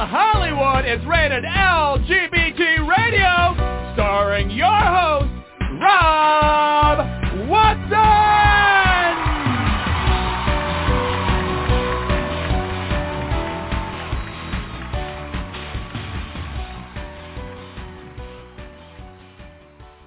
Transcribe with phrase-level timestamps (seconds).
[0.00, 5.26] Hollywood is rated LGBT Radio, starring your host,
[5.80, 6.98] Rob
[7.48, 8.18] Watson!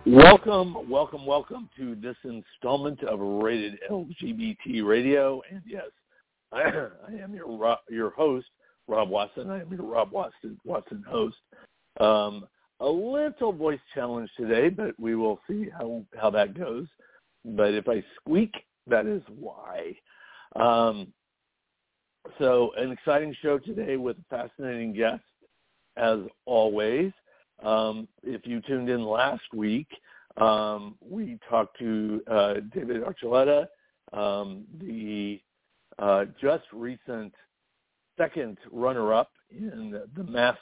[0.06, 5.42] Welcome, welcome, welcome to this installment of Rated LGBT Radio.
[5.52, 5.84] And yes,
[6.54, 6.62] I,
[7.22, 8.48] am your your host,
[8.92, 9.50] Rob Watson.
[9.50, 11.38] I am your Rob Watson Watson host.
[12.02, 12.46] Um,
[12.82, 16.88] a little voice challenge today, but we will see how how that goes.
[17.46, 18.54] But if I squeak,
[18.88, 19.96] that is why.
[20.58, 21.14] Um,
[22.38, 25.24] so an exciting show today with a fascinating guest,
[25.96, 27.14] as always.
[27.64, 29.88] Um, if you tuned in last week,
[30.36, 33.68] um, we talked to uh, David Archuleta,
[34.12, 35.40] um, the
[35.98, 37.34] uh, just recent
[38.18, 40.60] second runner-up in the Masked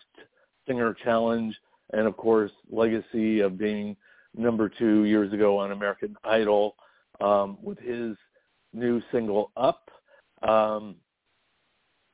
[0.67, 1.55] Singer Challenge,
[1.93, 3.95] and of course, legacy of being
[4.35, 6.75] number two years ago on American Idol
[7.21, 8.15] um, with his
[8.73, 9.89] new single "Up."
[10.47, 10.95] Um,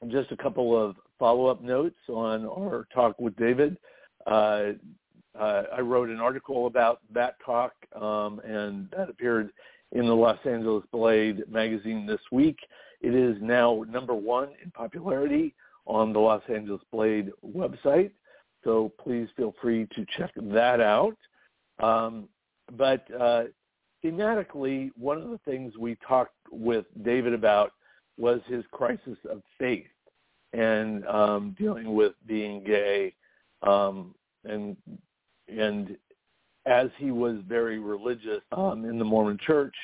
[0.08, 3.78] just a couple of follow-up notes on our talk with David.
[4.25, 4.72] Uh,
[5.39, 9.52] uh, I wrote an article about that talk, um, and that appeared
[9.91, 12.58] in the Los Angeles Blade magazine this week.
[13.06, 15.53] It is now number one in popularity
[15.86, 18.09] on the Los Angeles Blade website,
[18.64, 21.16] so please feel free to check that out.
[21.78, 22.28] Um,
[22.75, 23.44] but uh,
[24.03, 27.73] thematically, one of the things we talked with David about
[28.17, 29.86] was his crisis of faith
[30.53, 33.14] and um, dealing with being gay
[33.62, 34.75] um, and
[35.47, 35.95] and
[36.66, 39.75] as he was very religious um, in the Mormon Church,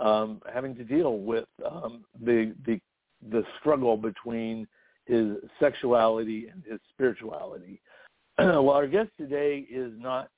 [0.00, 2.80] um, having to deal with um, the the
[3.30, 4.66] the struggle between
[5.06, 7.80] his sexuality and his spirituality.
[8.38, 10.30] well, our guest today is not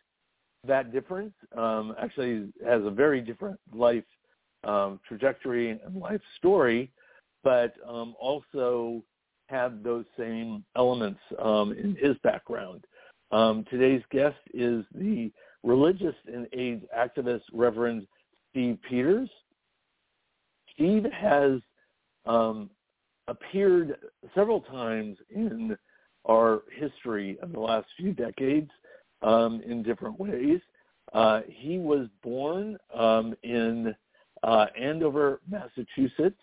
[0.66, 1.32] that different.
[1.56, 4.04] Um, actually, has a very different life
[4.64, 6.90] um, trajectory and life story,
[7.44, 9.02] but um, also
[9.48, 12.84] had those same elements um, in his background.
[13.32, 15.30] Um, today's guest is the
[15.62, 18.06] religious and AIDS activist Reverend
[18.50, 19.28] Steve Pieters.
[20.82, 21.60] Steve has
[22.26, 22.68] um,
[23.28, 23.98] appeared
[24.34, 25.76] several times in
[26.28, 28.68] our history of the last few decades
[29.22, 30.58] um, in different ways.
[31.12, 33.94] Uh, he was born um, in
[34.42, 36.40] uh, Andover, Massachusetts,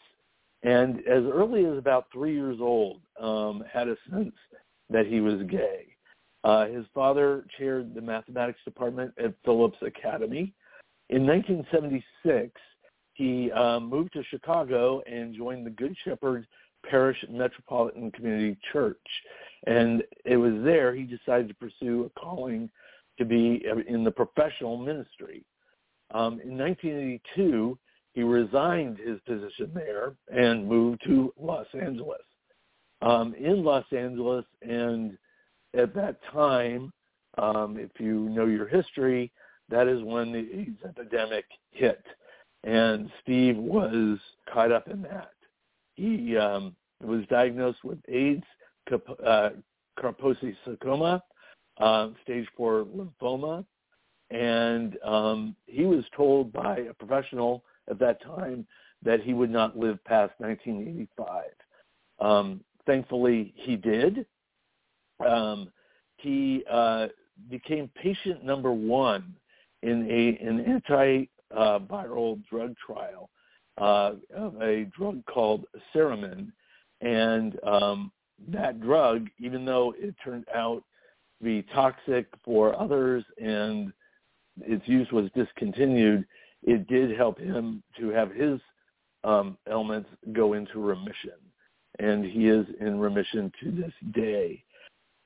[0.64, 4.36] and as early as about three years old, um, had a sense
[4.90, 5.86] that he was gay.
[6.46, 10.54] Uh, his father chaired the mathematics department at Phillips Academy.
[11.10, 12.54] In 1976,
[13.20, 16.48] he um, moved to Chicago and joined the Good Shepherd
[16.90, 18.96] Parish Metropolitan Community Church.
[19.68, 22.70] And it was there he decided to pursue a calling
[23.18, 25.44] to be in the professional ministry.
[26.12, 27.78] Um, in 1982,
[28.14, 32.22] he resigned his position there and moved to Los Angeles.
[33.02, 35.18] Um, in Los Angeles and
[35.78, 36.94] at that time,
[37.38, 39.30] um, if you know your history,
[39.68, 42.02] that is when the AIDS epidemic hit.
[42.64, 44.20] And Steve was
[44.52, 45.32] caught up in that.
[45.96, 48.44] He um, was diagnosed with AIDS,
[49.26, 49.50] uh,
[49.98, 51.24] Kaposi sarcoma,
[51.78, 53.66] uh, stage four lymphoma,
[54.32, 58.66] and um, he was told by a professional at that time
[59.04, 61.44] that he would not live past 1985.
[62.20, 64.26] Um, thankfully, he did,
[65.26, 65.72] um,
[66.18, 67.08] he uh,
[67.50, 69.34] became patient number one
[69.82, 70.60] in a an
[71.56, 71.80] uh,
[72.50, 73.30] drug trial
[73.80, 76.52] uh, of a drug called Suramin,
[77.02, 78.12] and um,
[78.48, 80.84] that drug, even though it turned out
[81.40, 83.94] to be toxic for others and
[84.62, 86.26] its use was discontinued,
[86.64, 88.60] it did help him to have his
[89.24, 91.40] um, ailments go into remission,
[92.00, 94.64] and he is in remission to this day.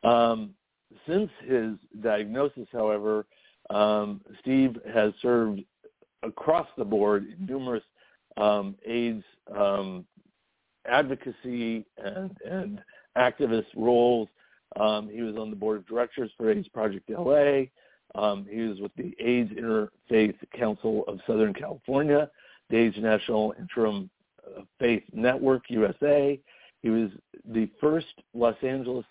[0.03, 0.53] Um,
[1.07, 1.71] since his
[2.01, 3.25] diagnosis, however,
[3.69, 5.61] um, Steve has served
[6.23, 7.83] across the board in numerous
[8.37, 9.23] um, AIDS
[9.55, 10.05] um,
[10.87, 12.81] advocacy and, and
[13.17, 14.27] activist roles.
[14.79, 17.63] Um, he was on the board of directors for AIDS Project LA.
[18.15, 22.29] Um, he was with the AIDS Interfaith Council of Southern California,
[22.69, 24.09] the AIDS National Interim
[24.79, 26.39] Faith Network USA.
[26.81, 27.11] He was
[27.45, 29.05] the first Los Angeles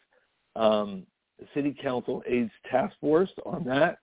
[0.56, 1.06] um,
[1.54, 3.98] City Council AIDS Task Force on that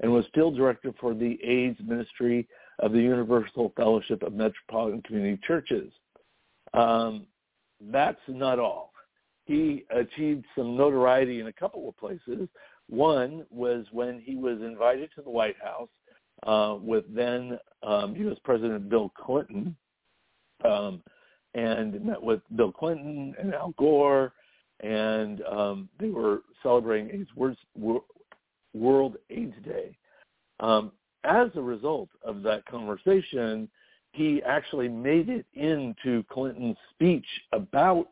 [0.00, 2.48] and was still director for the AIDS Ministry
[2.78, 5.92] of the Universal Fellowship of Metropolitan Community Churches.
[6.74, 7.26] Um,
[7.80, 8.92] that's not all.
[9.44, 12.48] he achieved some notoriety in a couple of places.
[12.88, 15.88] One was when he was invited to the White House
[16.46, 18.38] uh, with then um, U.S.
[18.44, 19.76] President Bill Clinton,
[20.64, 21.02] um,
[21.54, 24.32] and met with Bill Clinton and Al Gore,
[24.80, 27.30] and um, they were celebrating AIDS
[28.74, 29.96] World AIDS Day.
[30.60, 30.92] Um,
[31.24, 33.68] as a result of that conversation,
[34.12, 38.08] he actually made it into Clinton's speech about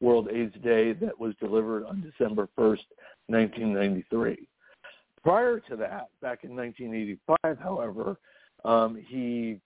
[0.00, 2.84] World AIDS Day that was delivered on December 1st,
[3.28, 4.46] 1993.
[5.22, 8.16] Prior to that, back in 1985, however,
[8.64, 9.60] um, he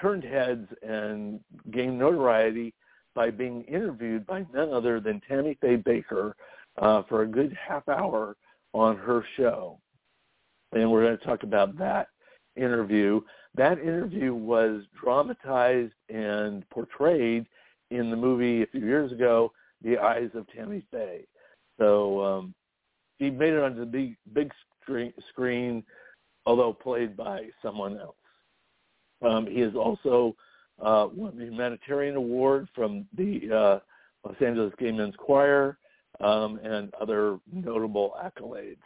[0.00, 1.40] turned heads and
[1.72, 2.72] gained notoriety
[3.14, 6.32] by being interviewed by none other than Tammy Faye Bakker
[6.78, 8.36] uh, for a good half hour
[8.72, 9.78] on her show.
[10.72, 12.08] And we're going to talk about that
[12.56, 13.20] interview.
[13.54, 17.46] That interview was dramatized and portrayed
[17.90, 19.52] in the movie a few years ago,
[19.82, 21.26] The Eyes of Tammy Faye.
[21.78, 22.54] So um,
[23.18, 24.52] he made it onto the big, big
[24.82, 25.84] screen, screen,
[26.46, 28.14] although played by someone else.
[29.22, 30.36] Um, he has also
[30.80, 33.78] uh, won the humanitarian award from the uh,
[34.26, 35.78] Los Angeles Gay Men's Choir
[36.20, 38.76] um, and other notable accolades.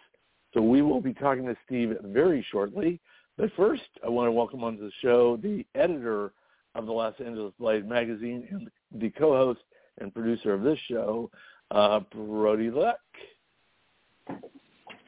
[0.53, 3.01] So we will be talking to Steve very shortly.
[3.37, 6.33] But first, I want to welcome onto the show the editor
[6.75, 8.71] of the Los Angeles Blade magazine and
[9.01, 9.61] the co-host
[10.01, 11.31] and producer of this show,
[11.71, 12.99] uh, Brody Levesque.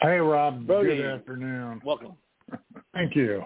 [0.00, 0.66] Hey, Rob.
[0.66, 1.80] Brody, Good afternoon.
[1.84, 2.16] Welcome.
[2.94, 3.42] Thank you.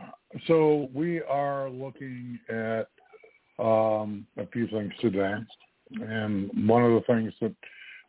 [0.46, 2.88] So we are looking at
[3.58, 5.34] um, a few things today,
[6.00, 7.54] and one of the things that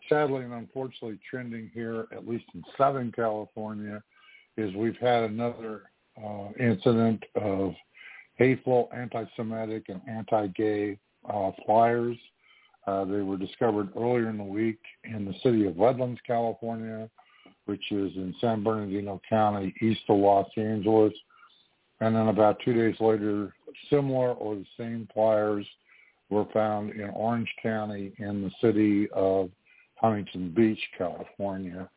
[0.10, 4.02] sadly and unfortunately trending here, at least in Southern California,
[4.58, 5.84] is we've had another
[6.24, 7.74] uh, incident of
[8.36, 10.98] hateful, anti-Semitic, and anti-gay
[11.30, 12.18] uh, flyers.
[12.88, 17.10] Uh, they were discovered earlier in the week in the city of Redlands, California,
[17.66, 21.14] which is in San Bernardino County, east of Los Angeles.
[22.00, 23.54] And then about two days later,
[23.90, 25.66] similar or the same flyers
[26.32, 29.52] were found in Orange County in the city of
[30.02, 31.88] Huntington Beach, California.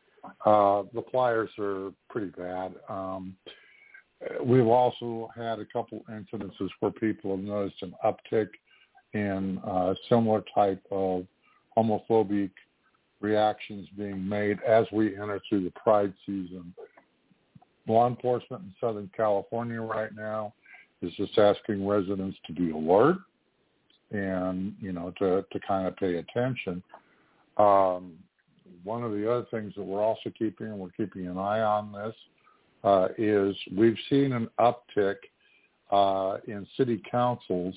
[0.45, 2.75] Uh, the flyers are pretty bad.
[2.87, 3.35] Um,
[4.43, 8.49] we've also had a couple incidences where people have noticed an uptick
[9.13, 11.25] in uh, similar type of
[11.75, 12.51] homophobic
[13.21, 16.73] reactions being made as we enter through the Pride season.
[17.87, 20.53] Law enforcement in Southern California right now
[21.01, 23.17] is just asking residents to be alert
[24.11, 26.81] and, you know, to, to kind of pay attention.
[27.57, 28.13] Um,
[28.83, 31.91] one of the other things that we're also keeping, and we're keeping an eye on
[31.91, 32.15] this,
[32.83, 35.15] uh, is we've seen an uptick
[35.91, 37.75] uh, in city councils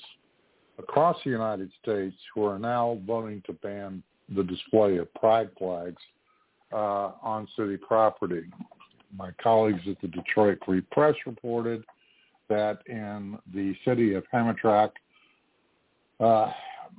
[0.79, 4.03] across the United States who are now voting to ban
[4.35, 6.01] the display of pride flags
[6.73, 8.45] uh, on city property.
[9.17, 11.85] My colleagues at the Detroit Free Press reported
[12.49, 14.91] that in the city of Hamtramck,
[16.21, 16.53] uh,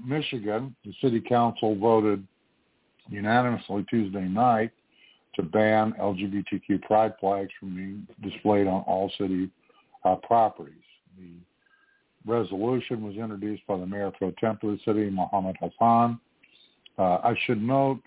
[0.04, 2.26] Michigan, the city council voted
[3.10, 4.72] unanimously Tuesday night
[5.36, 9.50] to ban LGBTQ pride flags from being displayed on all city
[10.04, 10.76] uh, properties.
[11.18, 11.30] The
[12.26, 16.20] resolution was introduced by the mayor pro tem of the city, Mohammed Hassan.
[16.98, 18.02] Uh, I should note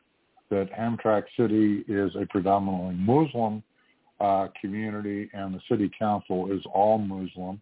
[0.50, 3.62] that Hamtramck City is a predominantly Muslim
[4.20, 7.60] uh, community, and the city council is all Muslim.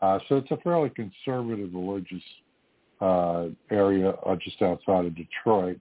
[0.00, 2.22] Uh, so it's a fairly conservative religious
[3.00, 5.78] uh, area uh, just outside of Detroit.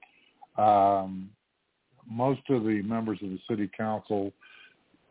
[0.58, 1.30] Um,
[2.10, 4.34] most of the members of the city council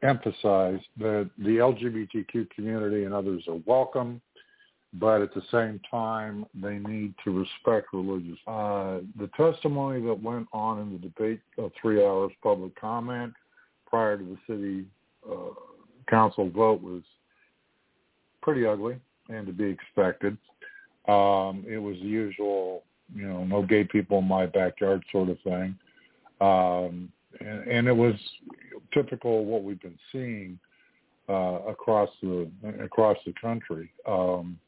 [0.02, 4.20] emphasized that the LGBTQ community and others are welcome,
[4.94, 8.38] but at the same time, they need to respect religious.
[8.46, 13.32] Uh, the testimony that went on in the debate of three hours public comment
[13.86, 14.84] prior to the city
[15.30, 15.54] uh,
[16.08, 17.02] council vote was
[18.42, 18.96] pretty ugly
[19.28, 20.36] and to be expected.
[21.08, 22.82] Um, it was the usual,
[23.14, 25.76] you know, no gay people in my backyard sort of thing.
[26.40, 28.14] Um, and, and it was
[28.92, 30.58] typical of what we've been seeing
[31.28, 32.50] uh, across the
[32.82, 34.58] across the country, um,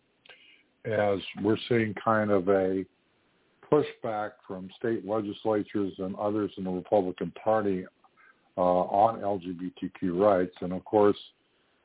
[0.85, 2.85] as we're seeing kind of a
[3.71, 7.85] pushback from state legislatures and others in the Republican Party
[8.57, 11.17] uh, on LGBTQ rights, and of course,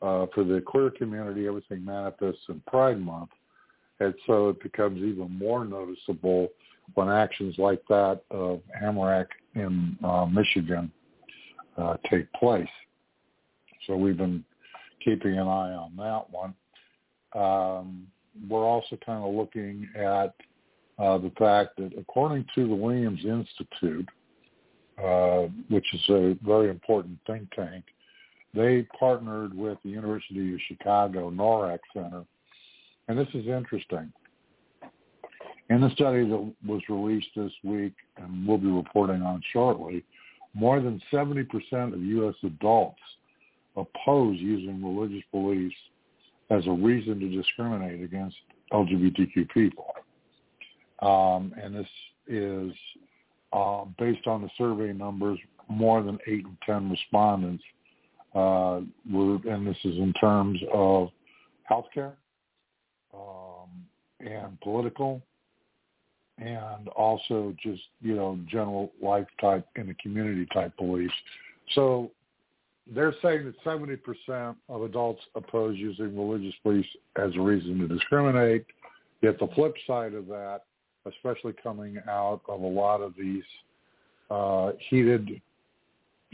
[0.01, 3.29] uh, for the queer community, everything manifests in Pride Month,
[3.99, 6.49] and so it becomes even more noticeable
[6.93, 10.91] when actions like that of Hamtramck in uh, Michigan
[11.77, 12.67] uh, take place.
[13.85, 14.43] So we've been
[15.03, 16.53] keeping an eye on that one.
[17.33, 18.07] Um,
[18.49, 20.33] we're also kind of looking at
[20.99, 24.07] uh, the fact that according to the Williams Institute,
[25.03, 27.85] uh, which is a very important think tank,
[28.53, 32.23] they partnered with the University of Chicago NORC Center,
[33.07, 34.11] and this is interesting.
[35.69, 40.03] In the study that was released this week, and we'll be reporting on shortly,
[40.53, 41.45] more than 70%
[41.93, 42.35] of U.S.
[42.43, 43.01] adults
[43.75, 45.75] oppose using religious beliefs
[46.49, 48.35] as a reason to discriminate against
[48.71, 49.93] LGBTQ people.
[51.01, 51.87] Um, and this
[52.27, 52.71] is
[53.53, 55.37] uh, based on the survey numbers,
[55.69, 57.63] more than 8 in 10 respondents
[58.33, 61.09] uh, were, and this is in terms of
[61.69, 62.13] healthcare
[63.17, 63.69] um,
[64.19, 65.21] and political
[66.39, 71.13] and also just, you know, general life type and the community type beliefs.
[71.73, 72.11] So
[72.93, 78.65] they're saying that 70% of adults oppose using religious beliefs as a reason to discriminate.
[79.21, 80.61] Yet the flip side of that,
[81.05, 83.43] especially coming out of a lot of these
[84.29, 85.41] uh, heated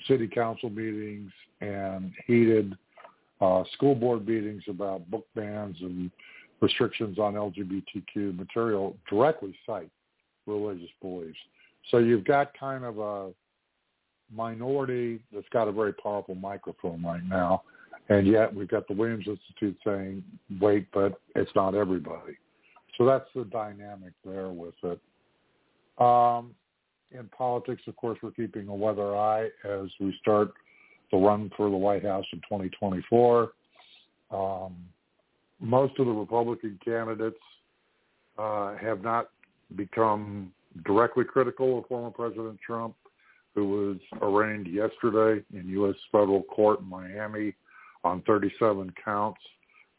[0.07, 2.75] city council meetings and heated
[3.39, 6.11] uh, school board meetings about book bans and
[6.63, 9.91] restrictions on LGBTQ material directly cite
[10.47, 11.37] religious beliefs.
[11.91, 13.31] So you've got kind of a
[14.33, 17.63] minority that's got a very powerful microphone right now,
[18.07, 20.23] and yet we've got the Williams Institute saying,
[20.61, 22.37] wait, but it's not everybody.
[22.97, 24.99] So that's the dynamic there with it.
[26.01, 26.55] Um,
[27.11, 30.53] in politics, of course, we're keeping a weather eye as we start
[31.11, 33.51] the run for the White House in 2024.
[34.31, 34.75] Um,
[35.63, 37.39] most of the Republican candidates
[38.37, 39.29] uh, have not
[39.75, 40.51] become
[40.85, 42.95] directly critical of former President Trump,
[43.55, 45.95] who was arraigned yesterday in U.S.
[46.11, 47.53] federal court in Miami
[48.03, 49.39] on 37 counts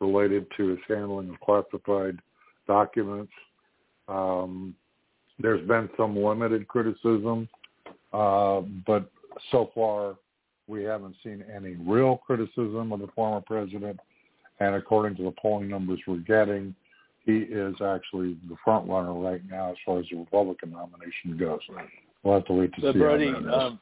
[0.00, 2.18] related to his handling of classified
[2.66, 3.32] documents.
[4.06, 4.74] Um,
[5.38, 7.48] there's been some limited criticism,
[8.12, 9.10] uh, but
[9.50, 10.16] so far
[10.66, 13.98] we haven't seen any real criticism of the former president.
[14.60, 16.74] And according to the polling numbers we're getting,
[17.24, 21.60] he is actually the front runner right now as far as the Republican nomination goes.
[22.22, 22.98] We'll have to wait to so see.
[22.98, 23.54] Brody, how that is.
[23.54, 23.80] um,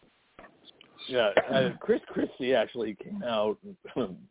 [1.09, 3.59] yeah, uh, Chris Christie actually came out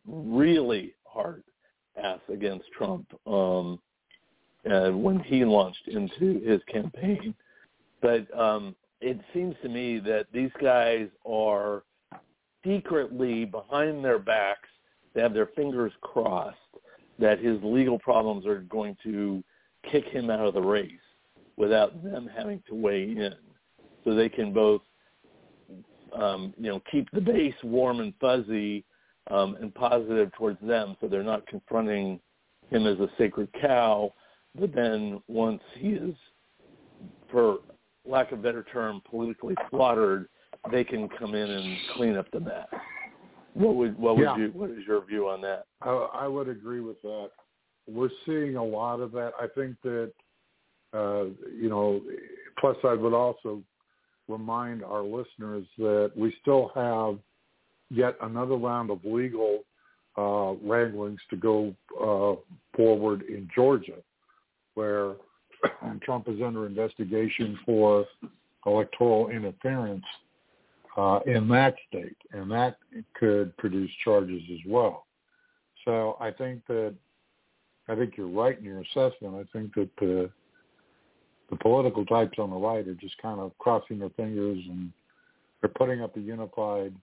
[0.06, 1.42] really hard
[2.02, 3.78] ass against Trump um,
[4.70, 7.34] uh, when he launched into his campaign.
[8.00, 11.82] But um, it seems to me that these guys are
[12.64, 14.68] secretly behind their backs.
[15.14, 16.56] They have their fingers crossed
[17.18, 19.42] that his legal problems are going to
[19.90, 20.90] kick him out of the race
[21.56, 23.34] without them having to weigh in,
[24.04, 24.80] so they can both,
[26.14, 28.84] um, you know, keep the base warm and fuzzy
[29.30, 32.18] um, and positive towards them, so they're not confronting
[32.70, 34.12] him as a sacred cow.
[34.58, 36.14] But then once he is,
[37.30, 37.58] for
[38.04, 40.28] lack of a better term, politically slaughtered,
[40.70, 42.66] they can come in and clean up the mess.
[43.54, 44.36] What would what would Yeah.
[44.36, 45.66] you what is your view on that?
[45.82, 47.30] I, I would agree with that.
[47.86, 49.32] We're seeing a lot of that.
[49.40, 50.12] I think that,
[50.94, 52.00] uh, you know,
[52.58, 53.62] plus I would also
[54.28, 57.18] remind our listeners that we still have
[57.90, 59.64] yet another round of legal
[60.16, 62.40] uh, wranglings to go uh,
[62.76, 63.98] forward in Georgia,
[64.74, 65.14] where
[66.02, 68.06] Trump is under investigation for
[68.64, 70.04] electoral interference
[70.96, 72.76] uh, in that state, and that
[73.14, 75.06] could produce charges as well.
[75.84, 76.94] So I think that
[77.88, 79.34] I think you're right in your assessment.
[79.34, 80.30] I think that the
[81.50, 84.90] the political types on the right are just kind of crossing their fingers and
[85.60, 86.94] they're putting up a unified,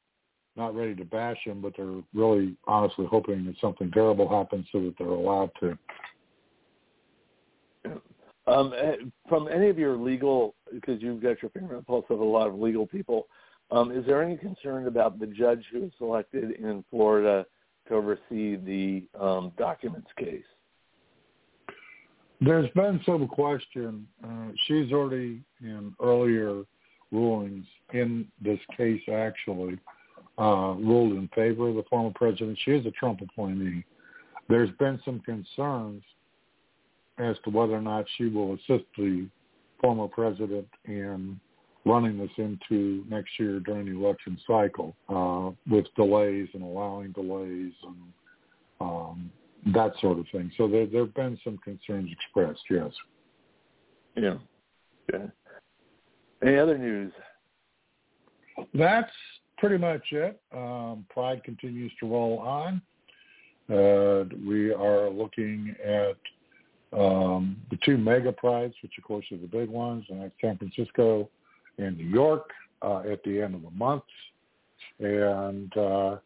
[0.56, 4.82] not ready to bash him, but they're really honestly hoping that something terrible happens so
[4.82, 5.78] that they're allowed to.
[8.48, 8.96] Um, eh,
[9.28, 12.24] from any of your legal, because you've got your finger on the pulse of a
[12.24, 13.28] lot of legal people,
[13.72, 17.46] um, is there any concern about the judge who was selected in Florida
[17.88, 20.44] to oversee the um, documents case?
[22.42, 24.08] There's been some question.
[24.24, 26.64] Uh, she's already in earlier
[27.12, 29.78] rulings in this case actually
[30.38, 32.58] uh, ruled in favor of the former president.
[32.64, 33.84] She is a Trump appointee.
[34.48, 36.02] There's been some concerns
[37.18, 39.28] as to whether or not she will assist the
[39.82, 41.40] former president in
[41.86, 47.74] running this into next year during the election cycle uh, with delays and allowing delays
[47.84, 48.14] and
[48.82, 49.32] um,
[49.74, 50.52] that sort of thing.
[50.58, 52.62] So there there have been some concerns expressed.
[52.70, 52.92] Yes.
[54.16, 54.36] Yeah.
[55.14, 55.26] Okay.
[56.44, 57.12] Any other news?
[58.74, 59.12] That's
[59.58, 60.40] pretty much it.
[60.56, 62.82] Um, Pride continues to roll on.
[63.70, 66.18] Uh, we are looking at
[66.98, 70.58] um, the two mega prides, which of course are the big ones, and that's San
[70.58, 71.30] Francisco
[71.80, 72.50] in New York
[72.82, 74.04] uh, at the end of the month,
[75.00, 76.18] and uh,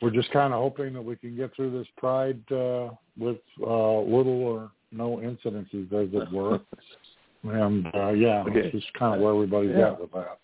[0.00, 4.00] we're just kind of hoping that we can get through this Pride uh, with uh,
[4.00, 6.60] little or no incidences, as it were.
[7.44, 8.62] and uh, yeah, okay.
[8.62, 9.92] that's just kind of where everybody's yeah.
[9.92, 10.38] at with that.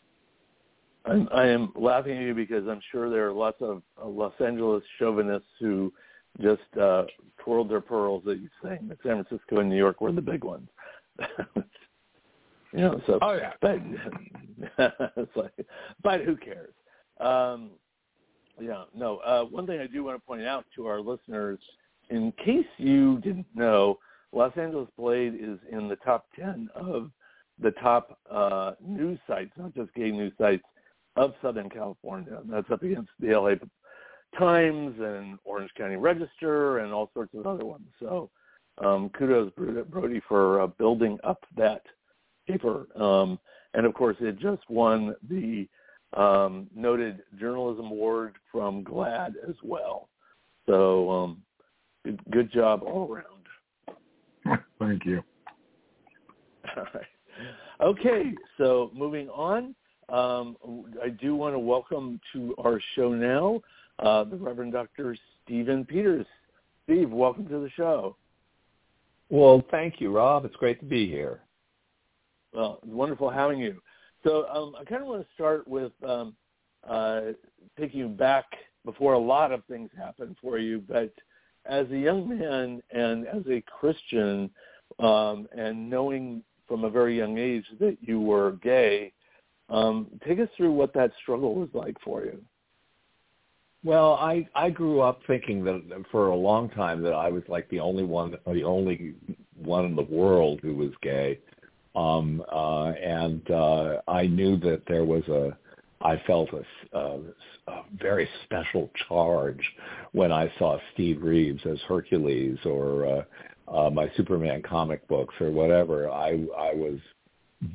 [1.06, 4.32] I'm, I am laughing at you because I'm sure there are lots of uh, Los
[4.40, 5.92] Angeles chauvinists who
[6.40, 7.04] just uh,
[7.38, 10.44] twirled their pearls that you saying that San Francisco and New York were the big
[10.44, 10.68] ones.
[12.74, 13.78] you know, so oh yeah, but
[15.16, 15.52] it's like,
[16.02, 16.74] but who cares?
[17.20, 17.70] Um,
[18.60, 19.18] yeah, no.
[19.18, 21.60] Uh, one thing I do want to point out to our listeners,
[22.10, 23.98] in case you didn't know,
[24.32, 27.12] Los Angeles Blade is in the top ten of
[27.60, 30.64] the top uh, news sites, not just gay news sites
[31.14, 32.40] of Southern California.
[32.50, 33.54] That's up against the LA
[34.36, 37.86] Times and Orange County Register and all sorts of other ones.
[38.00, 38.30] So
[38.78, 39.52] um, kudos,
[39.88, 41.82] Brody, for uh, building up that
[42.46, 42.86] paper.
[43.00, 43.38] Um,
[43.74, 45.68] and of course, it just won the
[46.16, 50.08] um, noted journalism award from GLAAD as well.
[50.66, 51.42] So um,
[52.04, 54.60] good, good job all around.
[54.78, 55.22] Thank you.
[56.76, 57.04] All right.
[57.80, 59.74] Okay, so moving on.
[60.08, 60.56] Um,
[61.02, 63.60] I do want to welcome to our show now
[63.98, 65.16] uh, the Reverend Dr.
[65.42, 66.26] Stephen Pieters.
[66.84, 68.16] Steve, welcome to the show.
[69.28, 70.44] Well, thank you, Rob.
[70.44, 71.40] It's great to be here.
[72.54, 73.82] Well, wonderful having you.
[74.24, 76.34] So um, I kind of want to start with um,
[76.88, 77.20] uh,
[77.78, 78.44] taking you back
[78.84, 81.12] before a lot of things happened for you, but
[81.66, 84.50] as a young man and as a Christian,
[84.98, 89.12] um, and knowing from a very young age that you were gay,
[89.68, 92.40] um, take us through what that struggle was like for you.
[93.82, 97.68] Well, I I grew up thinking that for a long time that I was like
[97.68, 99.14] the only one, the only
[99.56, 101.38] one in the world who was gay,
[101.94, 105.56] um, uh, and uh, I knew that there was a,
[106.00, 107.20] I felt a, a,
[107.68, 109.60] a very special charge
[110.12, 113.22] when I saw Steve Reeves as Hercules or uh,
[113.72, 116.10] uh, my Superman comic books or whatever.
[116.10, 116.98] I I was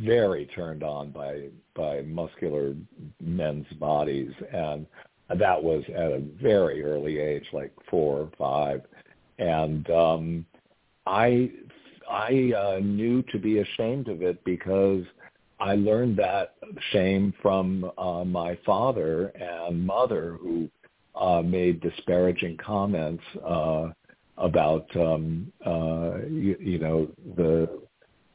[0.03, 2.75] very turned on by by muscular
[3.19, 4.85] men's bodies and
[5.37, 8.81] that was at a very early age, like four or five,
[9.37, 10.45] and um,
[11.05, 11.51] I
[12.09, 15.03] I uh, knew to be ashamed of it because
[15.59, 16.55] I learned that
[16.91, 20.69] shame from uh, my father and mother, who
[21.15, 23.89] uh, made disparaging comments uh,
[24.37, 27.81] about um, uh, you, you know the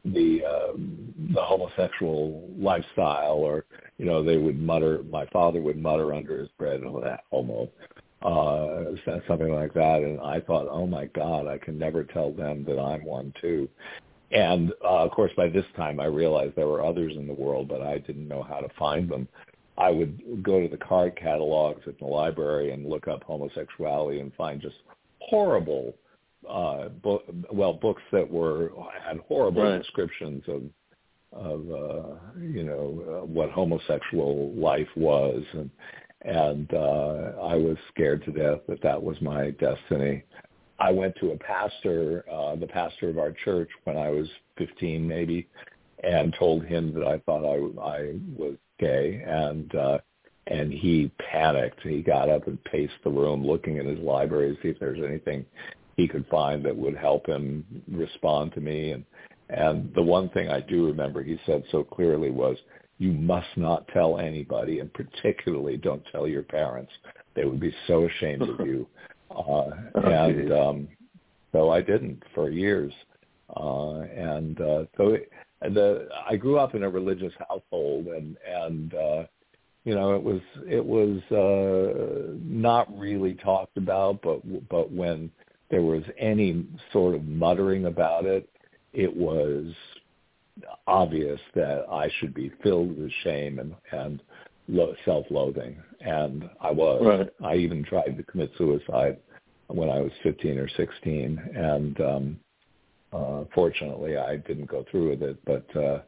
[0.05, 3.65] the um, the homosexual lifestyle, or
[3.97, 5.03] you know, they would mutter.
[5.11, 7.69] My father would mutter under his breath, "Oh, that homo,"
[8.25, 8.85] uh,
[9.29, 10.03] something like that.
[10.03, 13.69] And I thought, "Oh my God, I can never tell them that I'm one too."
[14.33, 17.69] And uh, of course, by this time, I realized there were others in the world,
[17.69, 19.29] but I didn't know how to find them.
[19.77, 24.33] I would go to the card catalogs at the library and look up homosexuality and
[24.35, 24.77] find just
[25.21, 25.95] horrible
[26.49, 28.71] uh, bo- well books that were
[29.07, 29.79] had horrible right.
[29.79, 30.63] descriptions of
[31.33, 35.71] of uh, you know uh, what homosexual life was and
[36.25, 40.25] and uh, I was scared to death that that was my destiny.
[40.79, 44.27] I went to a pastor, uh, the pastor of our church, when I was
[44.59, 45.47] 15 maybe,
[46.03, 49.99] and told him that I thought I, I was gay, and uh,
[50.47, 51.81] and he panicked.
[51.83, 55.01] He got up and paced the room, looking in his library to see if there's
[55.03, 55.47] anything
[55.97, 58.93] he could find that would help him respond to me.
[58.93, 59.05] And
[59.51, 62.57] and the one thing I do remember he said so clearly was,
[62.99, 66.93] "You must not tell anybody, and particularly don't tell your parents.
[67.35, 68.87] They would be so ashamed of you."
[69.35, 70.89] Uh, and um,
[71.51, 72.93] so I didn't for years.
[73.57, 75.31] Uh, and uh, so it,
[75.61, 79.25] the I grew up in a religious household, and and uh,
[79.85, 85.31] you know it was it was uh, not really talked about, but but when
[85.71, 88.49] there was any sort of muttering about it,
[88.93, 89.67] it was
[90.87, 94.23] obvious that I should be filled with shame and, and
[94.69, 97.03] lo- self-loathing, and I was.
[97.05, 97.31] Right.
[97.43, 99.19] I even tried to commit suicide
[99.69, 102.41] when I was 15 or 16, and um,
[103.13, 105.39] uh, fortunately, I didn't go through with it.
[105.45, 106.03] But uh,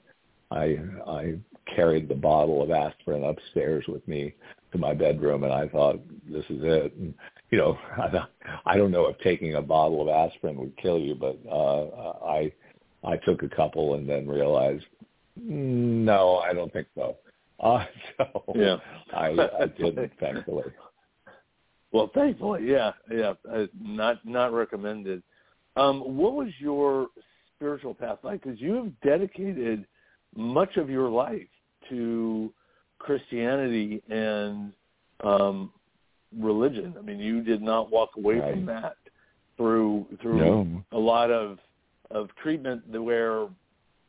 [0.51, 1.35] I I
[1.75, 4.35] carried the bottle of aspirin upstairs with me
[4.73, 6.95] to my bedroom, and I thought, this is it.
[6.97, 7.15] And
[7.51, 8.27] you know, I
[8.67, 12.53] I don't know if taking a bottle of aspirin would kill you, but uh, I
[13.07, 14.85] I took a couple and then realized,
[15.37, 17.17] no, I don't think so.
[17.59, 17.87] Uh,
[18.19, 18.77] so yeah,
[19.15, 19.29] I,
[19.63, 20.65] I didn't, thankfully.
[21.91, 25.23] Well, thankfully, yeah, yeah, uh, not not recommended.
[25.77, 27.07] Um, what was your
[27.57, 28.43] spiritual path like?
[28.43, 29.87] Because you have dedicated
[30.37, 31.49] much of your life
[31.89, 32.53] to
[32.99, 34.75] Christianity and
[35.25, 35.73] um,
[36.39, 36.95] religion.
[36.99, 38.53] I mean, you did not walk away Right.
[38.53, 38.97] from that
[39.57, 40.83] through through No.
[40.93, 41.59] a lot of
[42.11, 43.49] of treatment where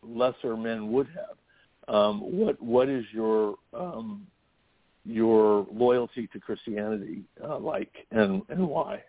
[0.04, 1.94] lesser men would have.
[1.94, 4.28] Um, what what is your um,
[5.06, 9.02] your loyalty to Christianity uh, like, and and why?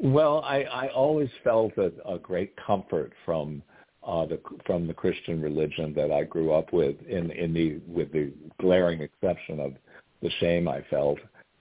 [0.00, 3.62] Well, I, I always felt a, a great comfort from
[4.06, 8.12] uh, the from the Christian religion that I grew up with, in in the with
[8.12, 9.74] the glaring exception of
[10.22, 11.18] the shame I felt.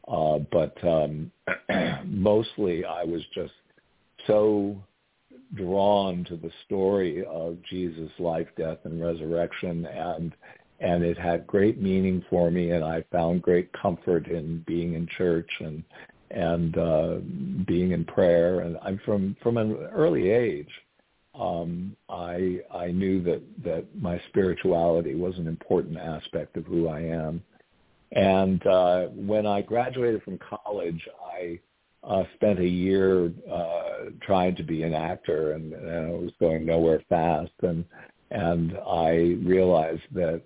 [0.07, 1.31] Uh, but um,
[2.05, 3.51] mostly, I was just
[4.25, 4.77] so
[5.55, 10.33] drawn to the story of Jesus' life, death, and resurrection, and
[10.79, 15.07] and it had great meaning for me, and I found great comfort in being in
[15.17, 15.83] church and
[16.29, 17.15] and uh,
[17.65, 18.59] being in prayer.
[18.61, 20.69] And I'm from from an early age.
[21.33, 27.01] Um, I I knew that that my spirituality was an important aspect of who I
[27.01, 27.41] am.
[28.13, 31.01] And uh, when I graduated from college,
[31.33, 31.59] I
[32.07, 36.65] uh, spent a year uh, trying to be an actor, and, and I was going
[36.65, 37.51] nowhere fast.
[37.61, 37.83] And
[38.31, 40.41] and I realized that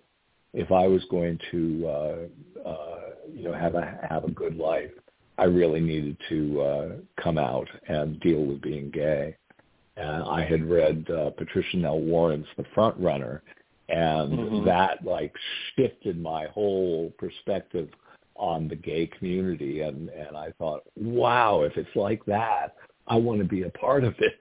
[0.54, 3.00] if I was going to uh, uh,
[3.34, 4.92] you know have a have a good life,
[5.38, 6.90] I really needed to uh,
[7.22, 9.36] come out and deal with being gay.
[9.98, 13.44] And I had read uh, Patricia Nell Warren's The Front Runner,
[13.90, 14.66] and Mhm.
[14.66, 15.34] that like
[15.76, 17.90] shifted my whole perspective
[18.42, 19.82] on the gay community.
[19.82, 22.76] And and I thought, wow, if it's like that,
[23.08, 24.40] I want to be a part of it.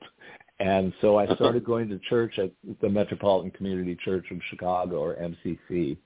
[0.58, 5.16] And so I started going to church at the Metropolitan Community Church of Chicago, or
[5.16, 5.96] MCC,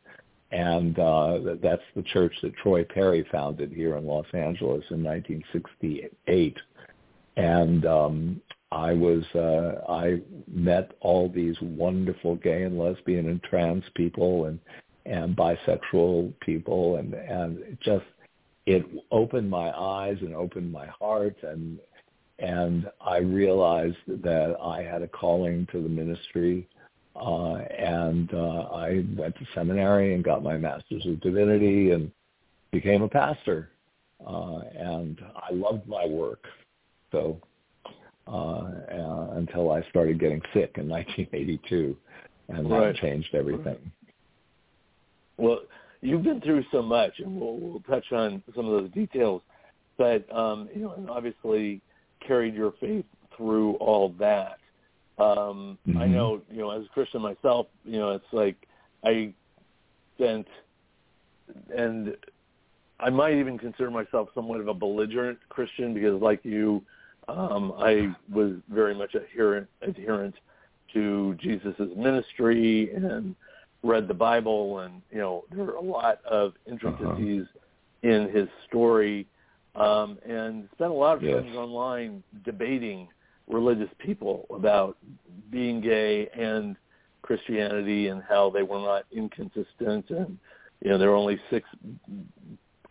[0.51, 6.57] and uh, that's the church that Troy Perry founded here in Los Angeles in 1968.
[7.37, 10.21] And um, I was uh, I
[10.53, 14.59] met all these wonderful gay and lesbian and trans people and
[15.07, 18.05] and bisexual people, and and it just
[18.67, 21.79] it opened my eyes and opened my heart and
[22.39, 26.67] and I realized that I had a calling to the ministry
[27.17, 32.11] uh, and uh, I went to seminary and got my master's of divinity and
[32.73, 33.71] became a pastor.
[34.27, 36.45] Uh, and I loved my work.
[37.13, 37.41] So
[38.27, 41.97] uh, uh, until I started getting sick in 1982,
[42.49, 42.93] and Right.
[42.93, 43.93] that changed everything.
[45.37, 45.61] Well,
[46.01, 49.43] you've been through so much, and we'll, we'll touch on some of those details.
[49.97, 51.81] But um, you know, and obviously
[52.27, 53.05] carried your faith
[53.37, 54.59] through all that.
[55.19, 56.13] Um, I Mhm.
[56.13, 58.57] know, you know, as a Christian myself, you know, it's like
[59.05, 59.33] I
[60.17, 60.47] spent,
[61.75, 62.17] and
[63.01, 66.83] I might even consider myself somewhat of a belligerent Christian because, like you,
[67.29, 70.35] um, I was very much adherent adherent
[70.93, 73.35] to Jesus's ministry and
[73.85, 77.47] read the Bible, and you know, there are a lot of intricacies
[78.03, 79.27] in his story,
[79.77, 81.43] um, and spent a lot of Yes.
[81.43, 83.09] times online debating
[83.47, 84.97] religious people about
[85.51, 86.77] being gay and
[87.23, 90.39] Christianity and how they were not inconsistent, and
[90.81, 91.69] you know, there were only six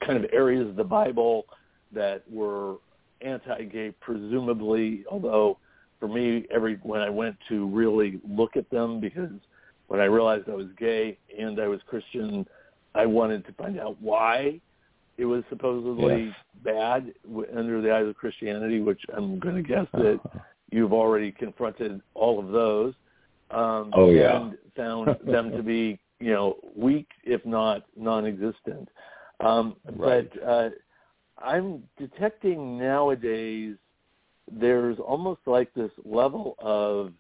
[0.06, 1.45] kind of areas of the Bible
[1.91, 2.77] that were
[3.21, 5.06] anti-gay, presumably.
[5.10, 5.58] Although,
[5.99, 9.29] for me, every when I went to really look at them, because
[9.93, 12.47] when I realized I was gay and I was Christian,
[12.95, 14.60] I wanted to find out why
[15.19, 16.36] it was supposedly Yes.
[16.63, 17.13] bad
[17.56, 20.19] under the eyes of Christianity, which I'm going to guess that
[20.71, 22.95] you've already confronted all of those.
[23.51, 24.41] Um, Oh, yeah.
[24.41, 28.89] And found them to be, you know, weak, if not non-existent.
[29.41, 30.27] Um, Right.
[30.34, 30.69] But uh,
[31.38, 33.75] I'm detecting nowadays
[34.51, 37.13] there's almost like this level of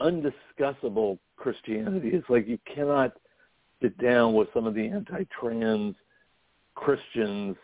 [0.00, 2.10] undiscussable Christianity.
[2.12, 3.12] It's like you cannot
[3.82, 5.94] sit down with some of the anti-trans
[6.74, 7.56] Christians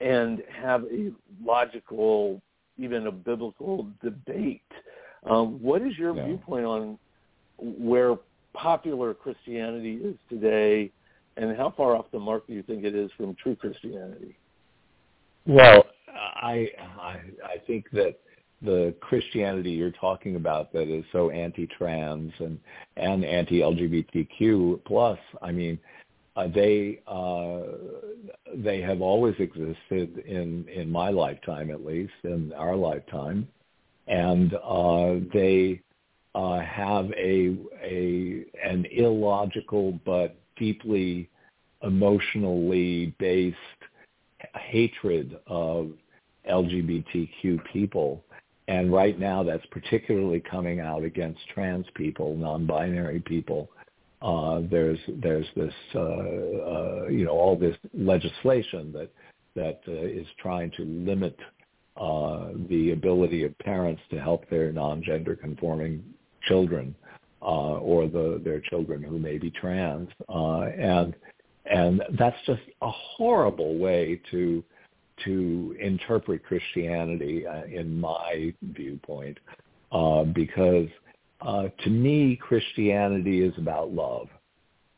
[0.00, 1.12] and have a
[1.44, 2.40] logical,
[2.78, 4.62] even a biblical debate.
[5.28, 6.98] Um, what is your viewpoint on
[7.58, 8.16] where
[8.54, 10.90] popular Christianity is today,
[11.36, 14.36] and how far off the mark do you think it is from true Christianity?
[15.46, 18.18] Well, I, I I think that
[18.62, 22.58] the Christianity you're talking about that is so anti-trans and
[22.96, 25.78] and anti-LGBTQ plus, I mean,
[26.36, 27.60] uh, they uh,
[28.54, 33.48] they have always existed in in my lifetime, at least in our lifetime,
[34.06, 35.80] and uh, they
[36.34, 41.28] uh, have a a an illogical but deeply
[41.82, 43.56] emotionally based
[44.54, 45.90] hatred of
[46.48, 48.24] LGBTQ people.
[48.70, 53.68] And right now that's particularly coming out against trans people, non-binary people.
[54.22, 59.10] Uh, there's there's this uh, uh, you know all this legislation that
[59.56, 61.36] that uh, is trying to limit
[61.96, 66.04] uh, the ability of parents to help their non-gender conforming
[66.46, 66.94] children
[67.42, 71.16] uh, or the, their children who may be trans, and
[71.66, 74.62] and that's just a horrible way to
[75.24, 79.38] to interpret Christianity, uh, in my viewpoint,
[79.92, 80.88] uh, because
[81.40, 84.28] uh, to me Christianity is about love,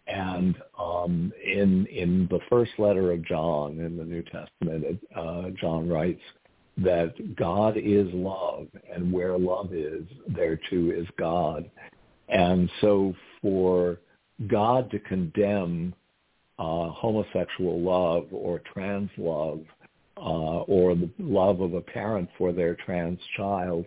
[0.07, 5.89] and um, in in the first letter of John in the New Testament, uh, John
[5.89, 6.23] writes
[6.79, 11.71] that God is love, and where love is, there too is God.
[12.29, 13.99] And so for
[14.49, 15.95] God to condemn
[16.59, 19.61] uh, homosexual love or trans love
[20.29, 23.85] or the love of a parent for their trans child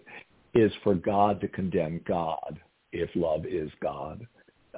[0.53, 2.59] is for God to condemn God
[2.91, 4.25] if love is God.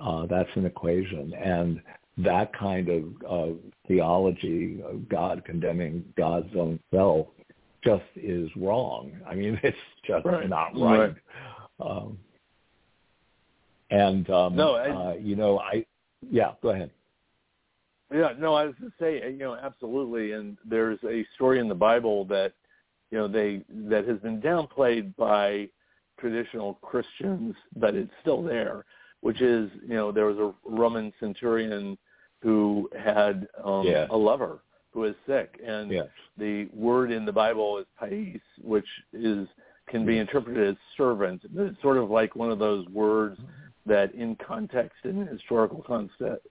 [0.01, 1.33] Uh, that's an equation.
[1.33, 1.81] And
[2.17, 7.27] that kind of, of theology of God condemning God's own self
[7.83, 9.11] just is wrong.
[9.27, 10.49] I mean, it's just right.
[10.49, 10.99] not right.
[10.99, 11.15] right.
[11.79, 12.17] Um,
[13.89, 15.85] and um, no, I, uh, you know, I
[16.29, 16.91] yeah, go ahead.
[18.13, 20.31] Yeah, no, I was to say, you know, absolutely.
[20.31, 22.53] And there's a story in the Bible that,
[23.11, 25.69] you know, they that has been downplayed by
[26.19, 28.85] traditional Christians, but it's still there.
[29.21, 31.97] Which is, you know, there was a Roman centurion
[32.41, 34.07] who had um, yes.
[34.11, 34.59] a lover
[34.91, 36.07] who is sick, and yes.
[36.37, 39.47] the word in the Bible is pais, which is
[39.89, 41.41] can be interpreted as servant.
[41.55, 43.39] It's sort of like one of those words
[43.85, 46.47] that in context, in historical context,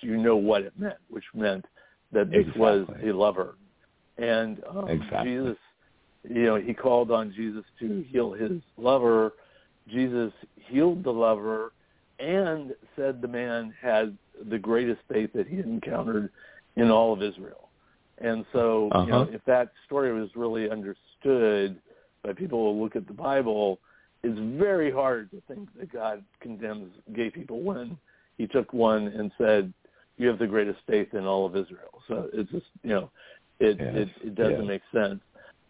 [0.00, 1.64] you know what it meant, which meant
[2.12, 2.60] that this exactly.
[2.60, 3.56] was a lover.
[4.18, 5.32] And um, exactly.
[5.32, 5.56] Jesus,
[6.28, 9.32] you know, he called on Jesus to heal his lover.
[9.88, 11.72] Jesus healed the lover
[12.18, 14.16] and said the man had
[14.50, 16.30] the greatest faith that he had encountered
[16.76, 17.68] in all of Israel.
[18.18, 19.04] And so, uh-huh.
[19.04, 21.80] you know, if that story was really understood
[22.22, 23.80] by people who look at the Bible,
[24.22, 27.98] it's very hard to think that God condemns gay people when
[28.38, 29.72] he took one and said,
[30.16, 33.10] "You have the greatest faith in all of Israel." So it's just you know,
[33.60, 34.08] it yes.
[34.22, 34.68] it, it doesn't yes.
[34.68, 35.20] make sense.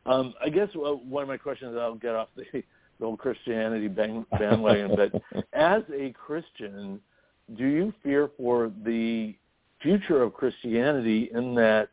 [0.06, 2.62] Um, I guess one of my questions I'll get off the, the
[3.00, 7.00] whole Christianity bang, bandwagon, but as a Christian,
[7.56, 9.34] do you fear for the
[9.80, 11.88] future of Christianity in that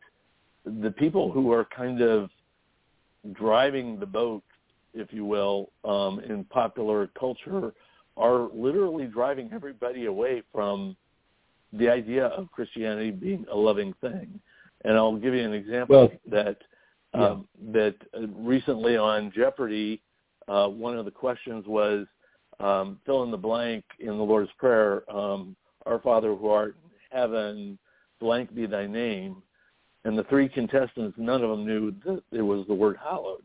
[0.64, 2.30] the people who are kind of
[3.32, 4.42] driving the boat
[4.94, 7.72] if you will, um, in popular culture
[8.16, 10.96] are literally driving everybody away from
[11.72, 14.40] the idea of Christianity being a loving thing.
[14.84, 16.58] And I'll give you an example well, that
[17.14, 20.00] um, that uh, recently on Jeopardy,
[20.48, 22.06] uh, one of the questions was
[22.58, 27.18] um, fill in the blank in the Lord's Prayer, um, Our Father who art in
[27.18, 27.78] heaven,
[28.18, 29.42] blank be thy name.
[30.04, 33.44] And the three contestants, none of them knew that it was the word hallowed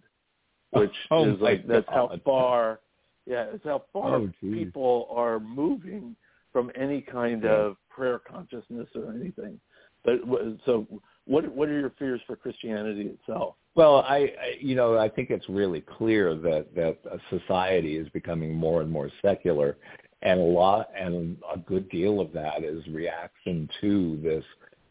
[0.71, 2.79] which oh, is like that's how far
[3.27, 6.15] yeah it's how far oh, people are moving
[6.53, 7.51] from any kind yeah.
[7.51, 9.59] of prayer consciousness or anything
[10.03, 10.19] but
[10.65, 10.87] so
[11.25, 15.29] what what are your fears for christianity itself well I, I you know i think
[15.29, 16.97] it's really clear that that
[17.29, 19.77] society is becoming more and more secular
[20.21, 24.43] and a lot and a good deal of that is reaction to this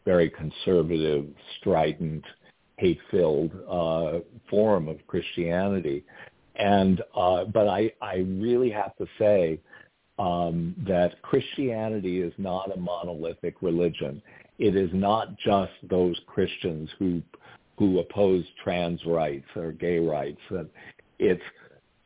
[0.05, 1.27] very conservative
[1.59, 2.25] strident
[2.79, 4.21] hate-filled uh,
[4.51, 6.05] form of Christianity.
[6.59, 9.61] And uh, but I, I really have to say
[10.19, 14.23] um, that Christianity is not a monolithic religion.
[14.59, 17.23] It is not just those Christians who
[17.79, 20.41] who oppose trans rights or gay rights.
[20.51, 20.69] And
[21.19, 21.43] it's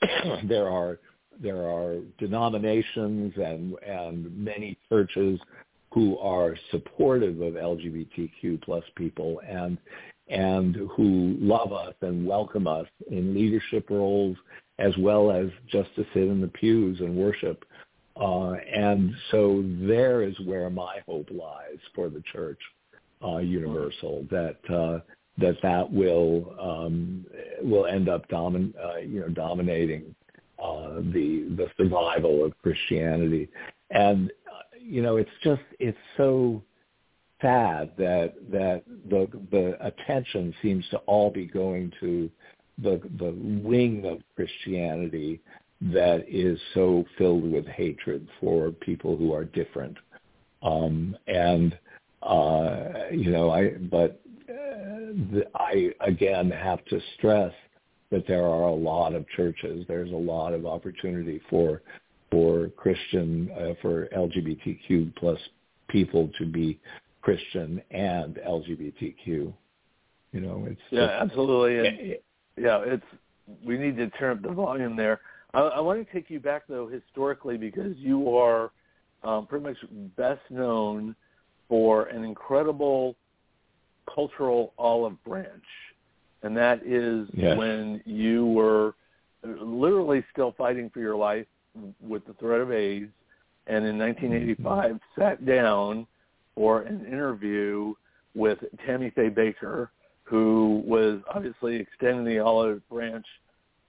[0.49, 0.99] there are
[1.41, 5.39] there are denominations and and many churches
[5.93, 9.77] who are supportive of LGBTQ plus people and
[10.31, 14.37] and who love us and welcome us in leadership roles
[14.79, 17.65] as well as just to sit in the pews and worship.
[18.17, 22.59] Uh, and so there is where my hope lies for the church
[23.25, 25.01] uh, universal that uh,
[25.39, 27.25] that that will um,
[27.63, 30.15] will end up domin- uh, you know dominating
[30.63, 33.49] uh, the the survival of Christianity.
[33.91, 36.63] And uh, you know it's just it's so
[37.41, 42.31] sad that that the the attention seems to all be going to
[42.83, 45.41] the the wing of Christianity
[45.81, 49.97] that is so filled with hatred for people who are different.
[50.63, 51.79] Um, and
[52.23, 57.53] uh, you know, I but uh, I again have to stress
[58.11, 59.85] that there are a lot of churches.
[59.89, 61.81] There's a lot of opportunity for
[62.31, 65.39] for Christian uh, for LGBTQ plus
[65.89, 66.79] people to be
[67.23, 69.53] Christian and LGBTQ.
[70.33, 71.89] You know, it's yeah, just, absolutely.
[71.89, 72.17] And,
[72.57, 73.05] yeah, it's
[73.65, 75.21] we need to turn up the volume there.
[75.55, 78.71] I, I want to take you back though historically because you are
[79.23, 79.77] um, pretty much
[80.17, 81.15] best known
[81.69, 83.17] for an incredible
[84.13, 85.65] cultural olive branch,
[86.43, 87.57] and that is yes.
[87.57, 88.95] when you were
[89.45, 91.47] literally still fighting for your life
[92.01, 93.11] with the threat of AIDS,
[93.67, 95.21] and in 1985 mm-hmm.
[95.21, 96.07] sat down
[96.55, 97.95] for an interview
[98.35, 99.89] with Tammy Faye Bakker,
[100.25, 103.27] who was obviously extending the olive branch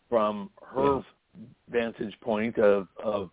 [0.10, 1.04] from her yes.
[1.70, 3.30] vantage point of, of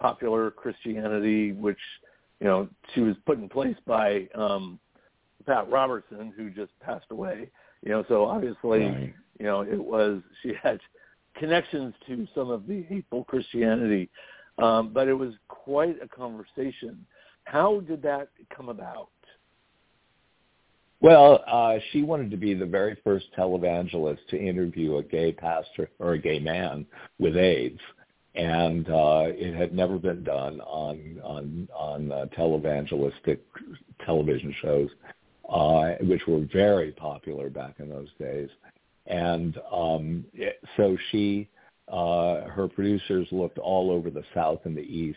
[0.00, 1.78] popular Christianity, which
[2.40, 4.78] you know she was put in place by um,
[5.46, 7.50] Pat Robertson, who just passed away.
[7.82, 9.14] You know, so obviously, right.
[9.38, 10.80] you know, it was she had
[11.36, 14.10] connections to some of the hateful Christianity,
[14.58, 17.06] um, but it was quite a conversation.
[17.50, 19.08] How did that come about?
[21.00, 25.88] Well, uh, she wanted to be the very first televangelist to interview a gay pastor
[25.98, 26.84] or a gay man
[27.18, 27.80] with AIDS,
[28.34, 33.38] and uh, it had never been done on on on uh, televangelistic
[34.04, 34.90] television shows,
[35.48, 38.50] uh, which were very popular back in those days.
[39.06, 41.48] And um, it, so she,
[41.90, 45.16] uh, her producers looked all over the South and the East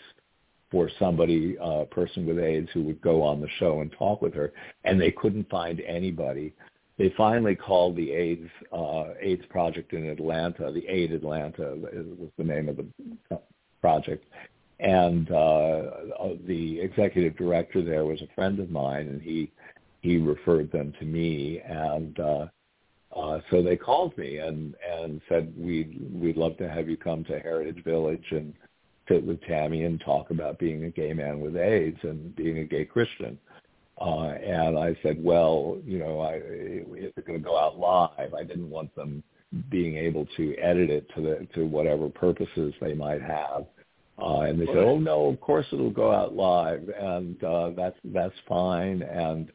[0.72, 4.22] for somebody, a uh, person with AIDS who would go on the show and talk
[4.22, 4.54] with her,
[4.86, 6.54] and they couldn't find anybody.
[6.98, 10.72] They finally called the AIDS uh, AIDS project in Atlanta.
[10.72, 13.40] The AID Atlanta was the name of the
[13.82, 14.26] project,
[14.80, 19.52] and uh, uh, the executive director there was a friend of mine, and he
[20.02, 22.48] he referred them to me, and uh,
[23.16, 27.24] uh, so they called me and and said we'd we'd love to have you come
[27.26, 28.54] to Heritage Village and
[29.12, 32.66] sit with Tammy and talk about being a gay man with AIDS and being a
[32.66, 33.38] gay Christian.
[34.00, 38.34] Uh, and I said, well, you know, I, it's going to go out live.
[38.34, 39.24] I didn't want them
[39.70, 43.66] being able to edit it to the to whatever purposes they might have.
[44.18, 47.98] Uh, and they said, oh no, of course it'll go out live, and uh, that's
[48.06, 49.02] that's fine.
[49.02, 49.52] And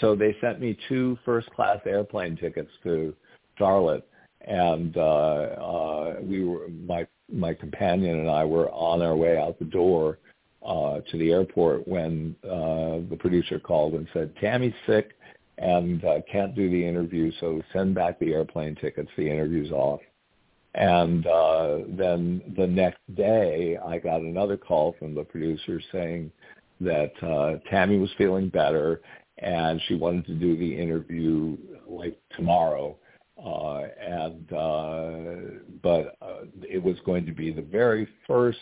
[0.00, 3.14] so they sent me two first class airplane tickets to
[3.58, 4.06] Charlotte,
[4.42, 9.58] and uh, uh, we were my my companion and I were on our way out
[9.58, 10.18] the door
[10.64, 15.12] uh, to the airport when uh, the producer called and said Tammy's sick
[15.58, 19.10] and uh, can't do the interview, so send back the airplane tickets.
[19.16, 20.00] The interview's off.
[20.74, 26.32] And uh, then the next day, I got another call from the producer saying
[26.80, 29.00] that uh, Tammy was feeling better
[29.38, 31.56] and she wanted to do the interview
[31.86, 32.96] like tomorrow.
[33.44, 38.58] Uh, and uh, but uh, it was going to be the very first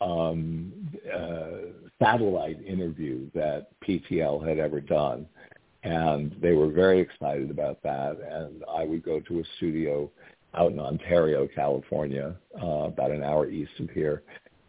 [0.00, 0.72] um,
[1.14, 1.70] uh,
[2.02, 5.26] satellite interview that PTL had ever done,
[5.84, 8.18] and they were very excited about that.
[8.20, 10.10] And I would go to a studio
[10.54, 14.24] out in Ontario, California, uh, about an hour east of here,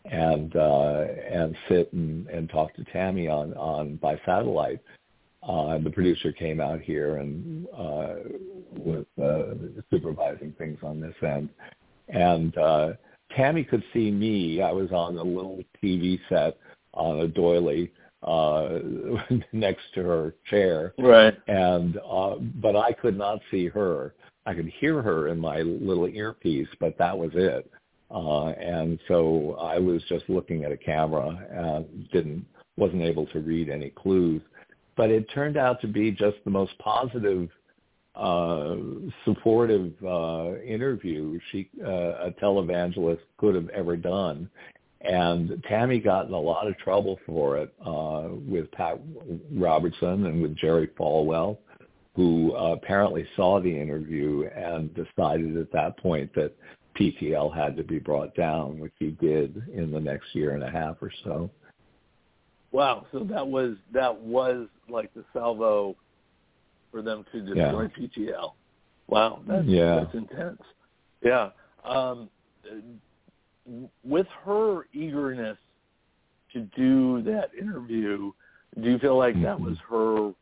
[0.06, 4.82] and uh, and sit and, and talk to Tammy on on by satellite
[5.48, 8.16] uh, the producer came out here and uh,
[8.78, 9.54] was uh,
[9.92, 11.50] supervising things on this end.
[12.10, 12.94] And uh,
[13.36, 14.62] Tammy could see me.
[14.62, 16.58] I was on a little TV set
[16.94, 17.92] on a doily
[18.24, 18.80] uh,
[19.54, 20.94] next to her chair.
[20.98, 21.36] Right.
[21.48, 24.16] And uh, but I could not see her.
[24.48, 27.70] I could hear her in my little earpiece, but that was it.
[28.12, 32.46] Uh, and so I was just looking at a camera and didn't
[32.78, 34.42] wasn't able to read any clues
[34.96, 37.50] but it turned out to be just the most positive,
[38.16, 38.76] uh,
[39.26, 44.50] supportive uh, interview she, uh, a televangelist could have ever done.
[45.02, 49.00] And Tammy got in a lot of trouble for it uh, with Pat
[49.52, 51.58] Robertson and with Jerry Falwell,
[52.16, 56.54] who uh, apparently saw the interview and decided at that point that
[56.98, 60.72] PTL had to be brought down, which he did in the next year and a
[60.72, 61.52] half or so.
[62.76, 63.06] Wow.
[63.14, 65.96] So that was that was like the salvo
[66.92, 68.08] for them to destroy yeah.
[68.34, 68.52] PTL.
[69.08, 69.42] Wow.
[69.48, 69.96] That's yeah.
[69.96, 70.62] that's intense.
[71.24, 71.52] Yeah.
[71.86, 72.30] Um,
[74.04, 75.58] with her eagerness
[76.52, 78.34] to do that interview,
[78.82, 80.34] do you feel like that was her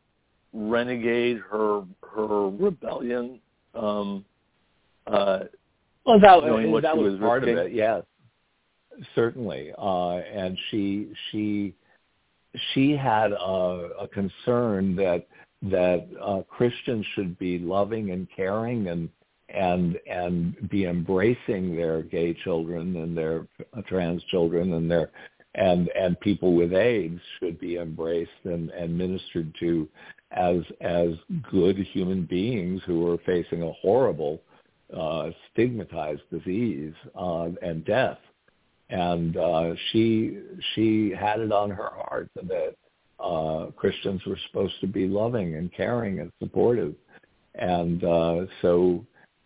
[0.54, 1.84] renegade, her
[2.16, 3.40] her rebellion?
[3.76, 4.26] Um,
[5.06, 5.42] uh,
[6.04, 7.60] well, that, knowing that was, was part risking?
[7.60, 7.74] of it.
[7.74, 8.02] Yes,
[9.14, 9.72] certainly.
[9.78, 11.76] Uh, and she she
[12.74, 15.28] she had a, a concern that
[15.64, 19.10] that uh, Christians should be loving and caring and
[19.50, 23.48] and and be embracing their gay children and their
[23.88, 25.12] trans children and their
[25.56, 29.88] and and people with AIDS should be embraced and, and ministered to
[30.32, 31.12] as as
[31.52, 34.42] good human beings who are facing a horrible
[34.96, 38.18] uh, stigmatized disease uh, and death.
[38.90, 40.40] And uh, she
[40.74, 42.76] she had it on her heart that
[43.20, 46.94] uh, Christians were supposed to be loving and caring and supportive.
[47.56, 49.06] And uh, so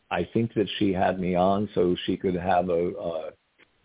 [0.09, 3.29] I think that she had me on so she could have a, a,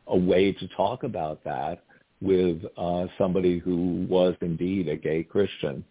[0.08, 1.82] a way to talk about that
[2.20, 5.84] with uh, somebody who was indeed a gay Christian.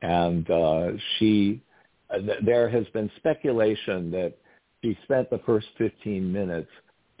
[0.00, 1.60] And uh, she,
[2.10, 4.34] uh, th- there has been speculation that
[4.82, 6.70] she spent the first 15 minutes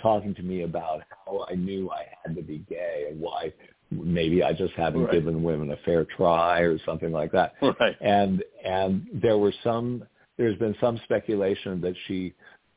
[0.00, 3.52] talking to me about how I knew I had to be gay and why
[3.90, 5.12] maybe I just haven't Right.
[5.12, 7.54] given women a fair try or something like that.
[7.62, 7.96] Right.
[8.00, 10.04] And and there were some
[10.36, 12.34] there's been some speculation that she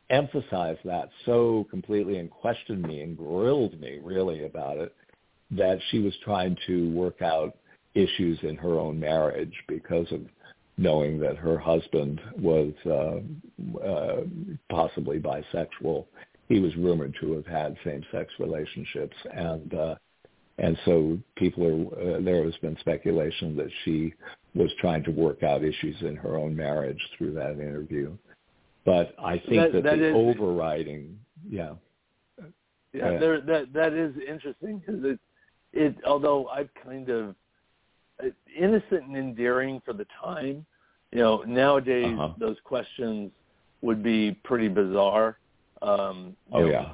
[0.09, 4.95] emphasized that so completely and questioned me and grilled me really about it
[5.51, 7.57] that she was trying to work out
[7.95, 10.21] issues in her own marriage because of
[10.77, 13.19] knowing that her husband was uh,
[13.85, 14.21] uh,
[14.69, 16.05] possibly bisexual.
[16.49, 19.95] He was rumored to have had same-sex relationships, and uh,
[20.57, 21.63] and so people
[21.95, 24.13] are uh, there has been speculation that she
[24.55, 28.17] was trying to work out issues in her own marriage through that interview.
[28.83, 31.75] But I think That- that, that the is- overriding, yeah,
[32.39, 33.17] Yeah, Yeah.
[33.19, 35.19] there that that is interesting because it
[35.73, 37.35] it although I've kind of
[38.23, 40.65] uh, innocent and endearing for the time,
[41.11, 42.33] you know, nowadays Uh-huh.
[42.39, 43.31] those questions
[43.81, 45.37] would be pretty bizarre.
[45.81, 46.93] Um, Oh, know, yeah.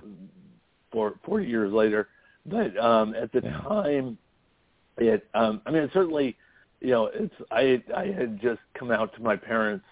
[0.91, 2.07] For forty years later,
[2.45, 3.61] but um, at the Yeah.
[3.61, 4.17] time,
[4.97, 6.38] it um, I mean, it certainly,
[6.81, 9.86] you know, it's I I had just come out to my parents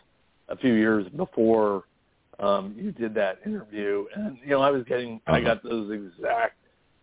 [0.50, 1.84] a few years before
[2.39, 5.56] um, you did that interview, and you know, I was getting, I Uh-huh.
[5.56, 6.58] got those exact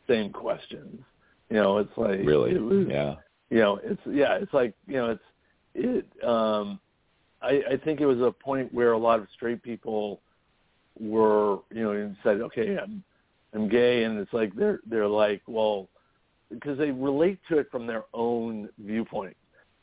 [0.09, 1.03] same questions.
[1.51, 3.16] You know, it's like really, it was, yeah,
[3.51, 5.24] you know, it's yeah, it's like you know, it's
[5.74, 6.24] it.
[6.26, 6.80] Um,
[7.43, 10.20] I, I think it was a point where a lot of straight people
[11.01, 13.03] were, you know, and said, okay, I'm
[13.55, 15.88] I'm gay, and it's like they're they're like, well,
[16.51, 19.36] because they relate to it from their own viewpoint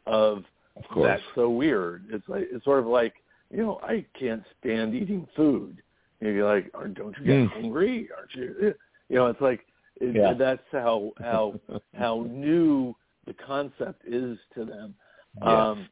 [0.05, 0.43] of
[0.77, 2.05] of that's so weird.
[2.11, 3.13] It's like it's sort of like
[3.51, 5.81] you know I can't stand eating food.
[6.21, 7.47] You're like, "Aren't- don't you get Mm.
[7.51, 8.09] hungry?
[8.17, 8.73] Aren't you?
[9.09, 9.65] You know, it's like
[10.01, 10.33] it, Yeah.
[10.33, 11.59] that's how how
[11.93, 12.95] how new
[13.25, 14.95] the concept is to them.
[15.41, 15.45] Yes.
[15.47, 15.89] Um,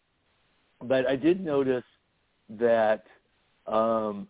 [0.82, 1.84] but I did notice
[2.50, 3.06] that
[3.68, 4.28] um,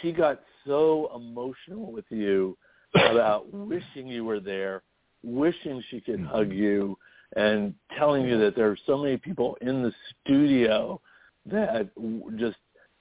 [0.00, 2.56] she got so emotional with you
[2.94, 4.82] about wishing you were there,
[5.22, 6.28] wishing she could Mm-hmm.
[6.28, 6.96] hug you,
[7.36, 11.00] and telling you that there are so many people in the studio
[11.46, 11.90] that
[12.36, 12.56] just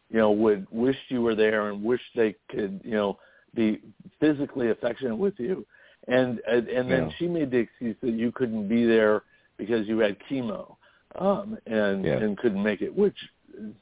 [0.10, 3.18] you know would wish you were there and wish they could you know
[3.56, 3.80] be
[4.20, 5.66] physically affectionate with you
[6.08, 7.16] and and, and then Yeah.
[7.18, 9.22] she made the excuse that you couldn't be there
[9.58, 10.76] because you had chemo
[11.20, 12.18] um and Yeah.
[12.18, 13.18] and couldn't make it which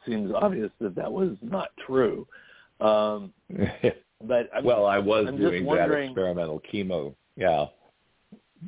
[0.06, 2.28] seems obvious that that was not true
[2.82, 3.34] um
[4.24, 7.16] but I'm, well, I was I'm doing that experimental chemo.
[7.36, 7.66] Yeah,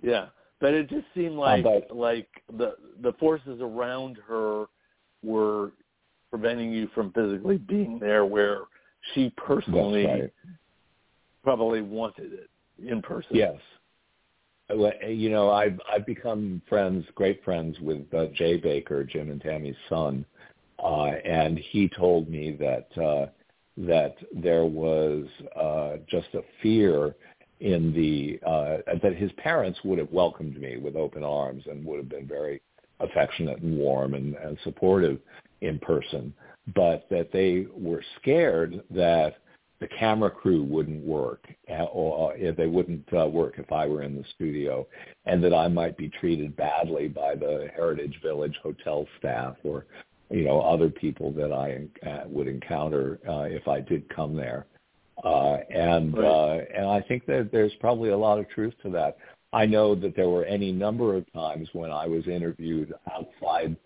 [0.02, 0.28] Yeah,
[0.60, 4.66] but it just seemed like but- like the the forces around her
[5.24, 5.72] were
[6.30, 8.62] preventing you from physically being there, where
[9.14, 10.34] she personally right.
[11.44, 12.50] probably wanted it
[12.80, 13.36] in person.
[13.36, 13.58] Yes.
[14.70, 19.42] Well, You know, I've I've become friends, great friends with uh, Jay Bakker, Jim and
[19.42, 20.26] Tammy's son,
[20.84, 23.28] uh, and he told me that uh,
[23.78, 25.26] that there was
[25.60, 27.16] uh, just a fear
[27.60, 31.98] in the uh, that his parents would have welcomed me with open arms and would
[31.98, 32.62] have been very
[33.00, 35.20] affectionate and warm and, and supportive
[35.62, 36.34] in person,
[36.76, 39.38] but that they were scared that
[39.80, 44.04] the camera crew wouldn't work uh, or if they wouldn't uh, work if I were
[44.04, 44.88] in the studio
[45.26, 49.86] and that I might be treated badly by the Heritage Village hotel staff or
[50.34, 54.66] you know other people that I uh, would encounter uh, if I did come there
[55.24, 56.26] uh, and Right.
[56.26, 59.18] uh, and I think that there's probably a lot of truth to that.
[59.54, 63.78] I know that there were any number of times when I was interviewed outside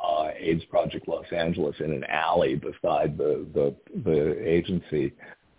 [0.00, 5.12] uh, AIDS Project Los Angeles in an alley beside the the, the agency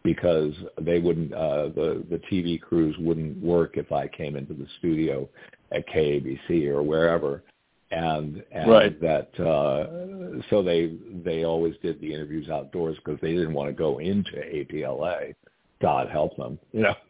[0.03, 4.67] because they wouldn't uh, the the TV crews wouldn't work if I came into the
[4.79, 5.27] studio
[5.73, 7.43] at KABC or wherever
[7.91, 8.99] and and Right.
[9.01, 13.73] that uh so they they always did the interviews outdoors because they didn't want to
[13.73, 15.33] go into APLA
[15.81, 16.95] God help them you know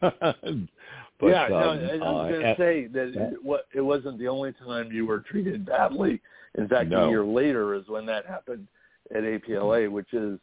[1.20, 3.22] but, yeah, no, um, I was uh, going to and- say that yeah.
[3.32, 6.20] it, wa- it wasn't the only time you were treated badly.
[6.56, 7.06] In fact, No.
[7.06, 8.68] a year later is when that happened
[9.12, 10.38] at APLA, which is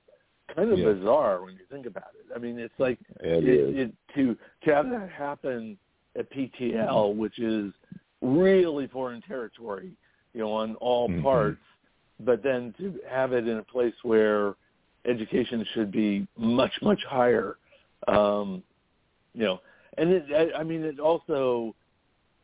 [0.54, 0.92] kind of Yeah.
[0.94, 2.26] bizarre when you think about it.
[2.36, 5.78] I mean, it's like It it, to to have that happen
[6.18, 7.72] at PTL, which is
[8.22, 9.92] really foreign territory,
[10.36, 11.24] you know, on all Mhm.
[11.24, 11.64] parts,
[12.20, 14.56] but then to have it in a place where
[15.06, 17.58] education should be much much higher,
[18.08, 18.62] um,
[19.34, 19.62] you know,
[19.98, 21.74] and it, I, I mean, it also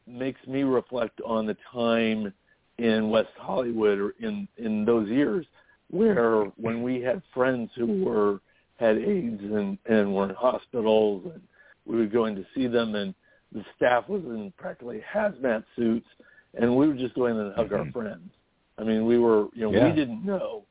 [0.07, 2.33] makes me reflect on the time
[2.77, 5.45] in West Hollywood or in in those years
[5.89, 8.39] where when we had friends who were
[8.77, 11.41] had AIDS and and were in hospitals and
[11.85, 13.13] we would go in to see them and
[13.51, 16.07] the staff was in practically hazmat suits
[16.55, 17.93] and we would just go in and hug our Mhm.
[17.93, 18.31] friends.
[18.77, 19.89] I mean, we were you know Yeah.
[19.89, 20.65] we didn't know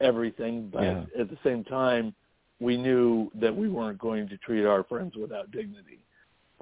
[0.00, 1.06] everything, but Yeah.
[1.18, 2.14] at the same time
[2.60, 5.98] we knew that we weren't going to treat our friends without dignity.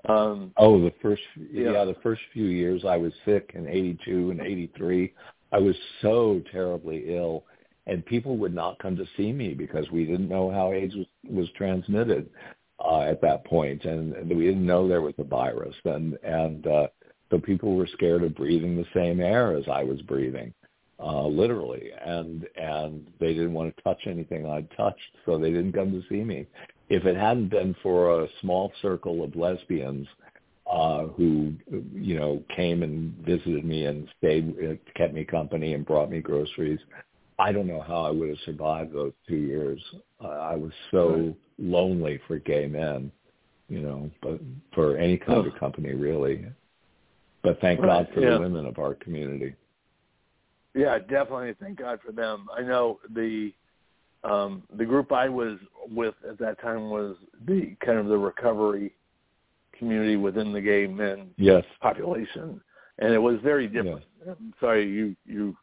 [0.06, 1.72] Um, Oh, the first Yeah.
[1.72, 1.84] yeah.
[1.84, 5.12] the first few years I was sick in '82 and '83.
[5.52, 7.44] I was so terribly ill,
[7.86, 11.06] and people would not come to see me because we didn't know how AIDS was
[11.28, 12.28] was transmitted
[12.80, 16.88] uh, at that point, and we didn't know there was a virus, and and uh,
[17.30, 20.52] so people were scared of breathing the same air as I was breathing,
[21.00, 25.72] uh, literally, and and they didn't want to touch anything I'd touched, so they didn't
[25.72, 26.46] come to see me
[26.88, 30.06] if it hadn't been for a small circle of lesbians
[30.70, 31.52] uh, who,
[31.92, 36.20] you know, came and visited me and stayed, uh, kept me company and brought me
[36.20, 36.80] groceries,
[37.38, 39.80] I don't know how I would have survived those two years.
[40.22, 43.10] Uh, I was so lonely for gay men,
[43.68, 44.40] you know, but
[44.74, 46.46] for any kind of company really.
[47.45, 48.30] But thank Right, God for yeah.
[48.30, 49.55] the women of our community.
[50.74, 51.55] Yeah, definitely.
[51.61, 52.49] Thank God for them.
[52.57, 53.53] I know the
[54.24, 57.16] um, the group I was with at that time was
[57.47, 58.95] the kind of the recovery
[59.78, 61.62] community within the gay men Yes.
[61.82, 62.61] population,
[62.99, 64.05] and it was very different.
[64.26, 65.55] I'm sorry, you you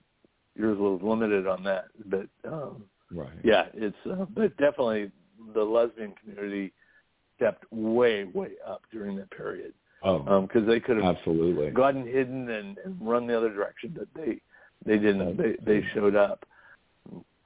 [0.55, 3.27] yours was limited on that, but um, Right.
[3.43, 5.11] yeah, it's uh, but definitely
[5.55, 6.71] the lesbian community
[7.37, 9.73] stepped way way up during that period
[10.03, 11.69] Oh, because they could have absolutely.
[11.69, 14.39] gotten hidden and, and run the other direction, but they
[14.85, 15.37] they didn't.
[15.37, 16.43] They they showed up.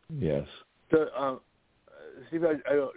[0.10, 0.48] Yes.
[0.92, 1.42] So, um,
[2.28, 2.88] Steve, I, I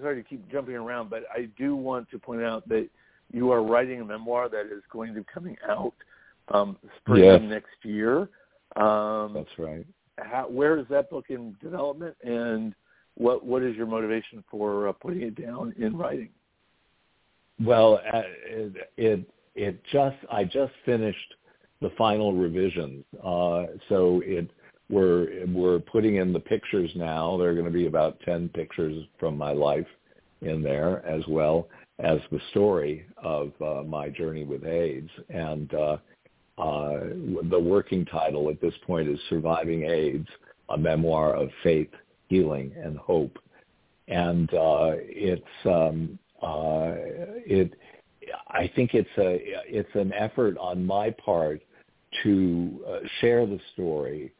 [0.00, 2.88] sorry to keep jumping around, but I do want to point out that
[3.32, 5.94] you are writing a memoir that is going to be coming out
[6.52, 7.40] um, spring Yes.
[7.42, 8.28] next year.
[8.76, 9.86] Um, That's right.
[10.18, 12.74] how, where is that book in development, and
[13.14, 16.30] what what is your motivation for uh, putting it down in writing?
[17.64, 21.34] Well, uh, it, it it just I just finished
[21.80, 24.50] the final revisions, uh, so it
[24.88, 27.36] we're we're putting in the pictures now.
[27.36, 29.86] There are going to be about ten pictures from my life
[30.40, 35.10] in there, as well as the story of uh, my journey with AIDS.
[35.28, 35.96] And uh,
[36.56, 37.00] uh,
[37.50, 40.28] the working title at this point is "Surviving AIDS:
[40.70, 41.90] A Memoir of Faith,
[42.28, 43.38] Healing, and Hope."
[44.08, 46.94] And uh, it's um, uh,
[47.46, 47.74] it
[48.48, 51.62] I think it's a it's an effort on my part
[52.22, 54.32] to uh, share the story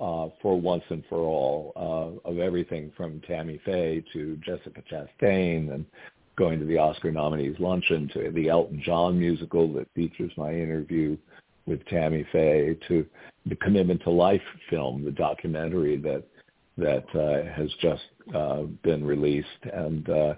[0.00, 5.72] uh, for once and for all uh, of everything from Tammy Faye to Jessica Chastain
[5.74, 5.84] and
[6.36, 11.16] going to the Oscar nominees luncheon to the Elton John musical that features my interview
[11.66, 13.06] with Tammy Faye to
[13.46, 16.24] the Commitment to Life film, the documentary that
[16.78, 18.02] that uh, has just
[18.34, 19.46] uh, been released.
[19.72, 20.34] And uh, uh,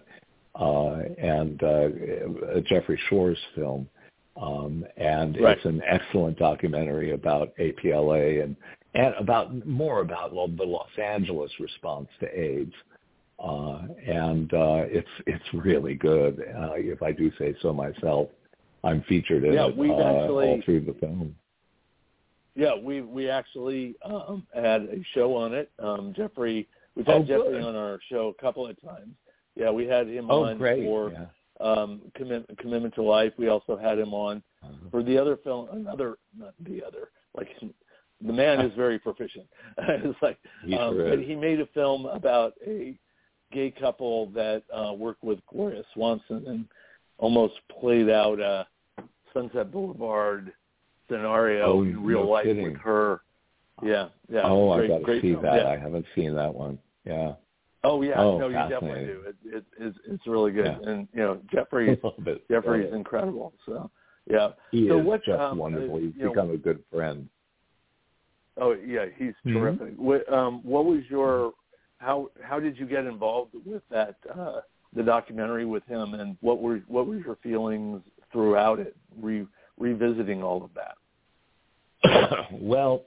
[0.54, 1.88] and uh,
[2.68, 3.88] Jeffrey Schwarz's film.
[4.40, 5.56] Um, and Right.
[5.56, 8.56] it's an excellent documentary about APLA and,
[8.94, 12.72] and about more about lo- the Los Angeles response to AIDS.
[13.38, 18.28] Uh, and uh, it's it's really good, uh, if I do say so myself.
[18.84, 21.34] I'm featured in Yeah, it we've uh, actually- all through the film.
[22.54, 25.70] Yeah, we we actually um, had a show on it.
[25.78, 29.14] Um, Jeffrey, we've had Oh, Jeffrey on our show a couple of times.
[29.54, 30.84] Yeah, we had him Oh, on great!
[30.84, 31.26] for yeah.
[31.60, 33.32] um, commit, Commitment to Life.
[33.38, 34.72] We also had him on Uh-huh.
[34.90, 37.10] for the other film, another not the other.
[37.36, 37.48] Like
[38.26, 39.46] the man is very proficient.
[39.78, 42.98] it's like, He um, sure but he made a film about a
[43.52, 46.64] gay couple that uh, worked with Gloria Swanson and
[47.18, 48.66] almost played out a
[49.34, 50.52] Sunset Boulevard
[51.10, 52.64] scenario Oh, in real no life kidding.
[52.72, 53.20] with her.
[53.82, 54.42] Yeah, yeah.
[54.44, 55.42] oh, I got to see film.
[55.42, 55.56] that.
[55.56, 55.68] Yeah.
[55.70, 56.78] I haven't seen that one.
[57.04, 57.32] Yeah.
[57.84, 59.22] Oh yeah, Oh, no, you definitely do.
[59.26, 60.90] It, it, it's it's really good, Yeah.
[60.90, 61.98] and you know Jeffrey.
[62.50, 63.52] Jeffrey's incredible.
[63.66, 63.90] So
[64.30, 64.50] yeah.
[64.70, 65.96] He so is what, just um, wonderful.
[65.96, 67.28] uh, He's you know- become a good friend.
[68.60, 69.54] Oh yeah, he's Mhm.
[69.54, 69.94] terrific.
[69.96, 71.52] What um what was your
[71.98, 74.60] how how did you get involved with that uh
[74.94, 79.46] the documentary with him and what were what were your feelings throughout it re,
[79.78, 80.96] revisiting all of that?
[82.52, 83.02] well,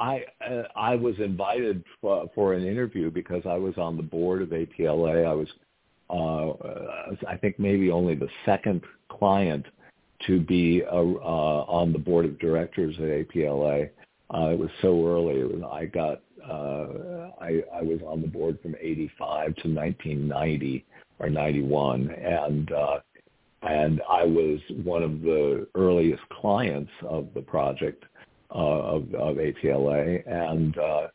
[0.00, 4.42] I uh, I was invited for, for an interview because I was on the board
[4.42, 5.26] of APLA.
[5.26, 5.48] I was,
[6.10, 9.66] uh, I think maybe only the second client
[10.26, 13.90] to be uh, uh, on the board of directors at APLA.
[14.32, 15.40] Uh, it was so early.
[15.40, 20.84] It was, I got uh, I, I was on the board from 85 to 1990
[21.18, 23.00] or 91, and uh,
[23.62, 28.04] and I was one of the earliest clients of the project
[28.54, 31.08] uh, of, of APLA, and uh,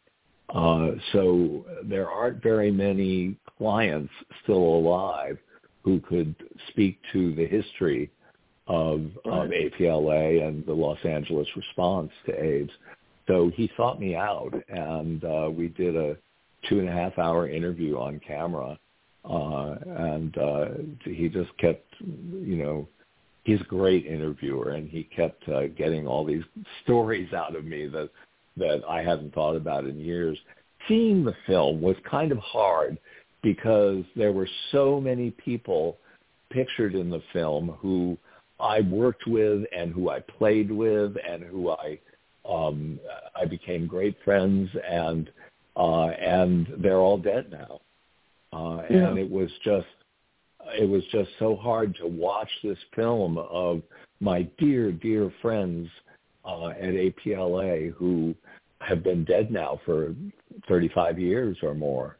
[0.49, 4.11] uh, so there aren't very many clients
[4.43, 5.37] still alive
[5.83, 6.35] who could
[6.69, 8.11] speak to the history
[8.67, 12.71] of, of APLA and the Los Angeles response to AIDS.
[13.27, 16.17] So he sought me out, and uh, we did a
[16.69, 18.77] two and a half hour interview on camera.
[19.25, 20.65] Uh, and uh,
[21.05, 22.87] he just kept, you know,
[23.43, 26.43] he's a great interviewer, and he kept uh, getting all these
[26.83, 28.09] stories out of me that
[28.55, 30.37] that I hadn't thought about in years.
[30.87, 32.97] Seeing the film was kind of hard
[33.41, 35.97] because there were so many people
[36.51, 38.17] pictured in the film who
[38.59, 41.99] I worked with and who I played with and who I
[42.49, 42.99] um,
[43.39, 45.29] I became great friends, and
[45.75, 47.81] uh, and they're all dead now.
[48.51, 49.07] Uh, yeah.
[49.07, 49.87] And it was just
[50.73, 53.81] it was just so hard to watch this film of
[54.19, 55.89] my dear dear friends
[56.45, 58.35] uh, at APLA who
[58.79, 60.13] have been dead now for
[60.67, 62.17] 35 years or more.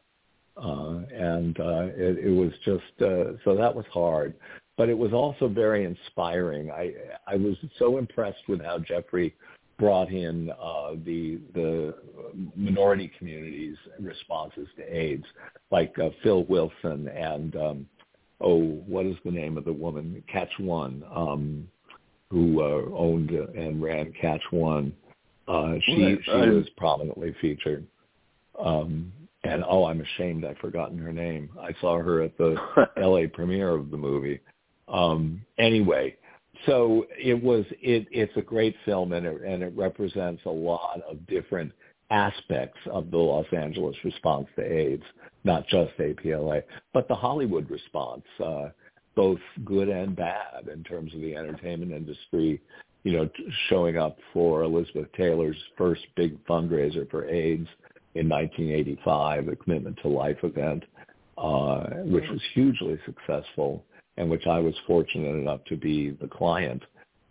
[0.56, 4.34] Uh, and uh, it, it was just uh, so that was hard,
[4.76, 6.70] but it was also very inspiring.
[6.70, 6.92] I
[7.26, 9.34] I was so impressed with how Jeffrey
[9.78, 11.96] brought in uh, the the
[12.54, 15.24] minority communities' responses to AIDS,
[15.72, 17.86] like uh, Phil Wilson and um,
[18.40, 20.22] oh, what is the name of the woman?
[20.30, 21.68] Catch One, um,
[22.30, 24.92] who uh, owned and ran Catch One.
[25.46, 27.86] Uh, she she was prominently featured.
[28.58, 29.12] Um,
[29.44, 31.50] and oh, I'm ashamed I've forgotten her name.
[31.60, 32.56] I saw her at the
[32.96, 33.26] L.A.
[33.26, 34.40] premiere of the movie.
[34.88, 36.16] Um, anyway,
[36.66, 41.00] so it was it it's a great film and it and it represents a lot
[41.08, 41.72] of different
[42.14, 45.02] aspects of the Los Angeles response to AIDS,
[45.42, 46.62] not just APLA,
[46.92, 48.68] but the Hollywood response, uh,
[49.16, 52.60] both good and bad in terms of the entertainment industry,
[53.02, 53.28] you know,
[53.68, 57.68] showing up for Elizabeth Taylor's first big fundraiser for AIDS
[58.14, 60.84] in 1985, the Commitment to Life event,
[61.36, 63.84] uh, which was hugely successful
[64.16, 66.82] and which I was fortunate enough to be the client,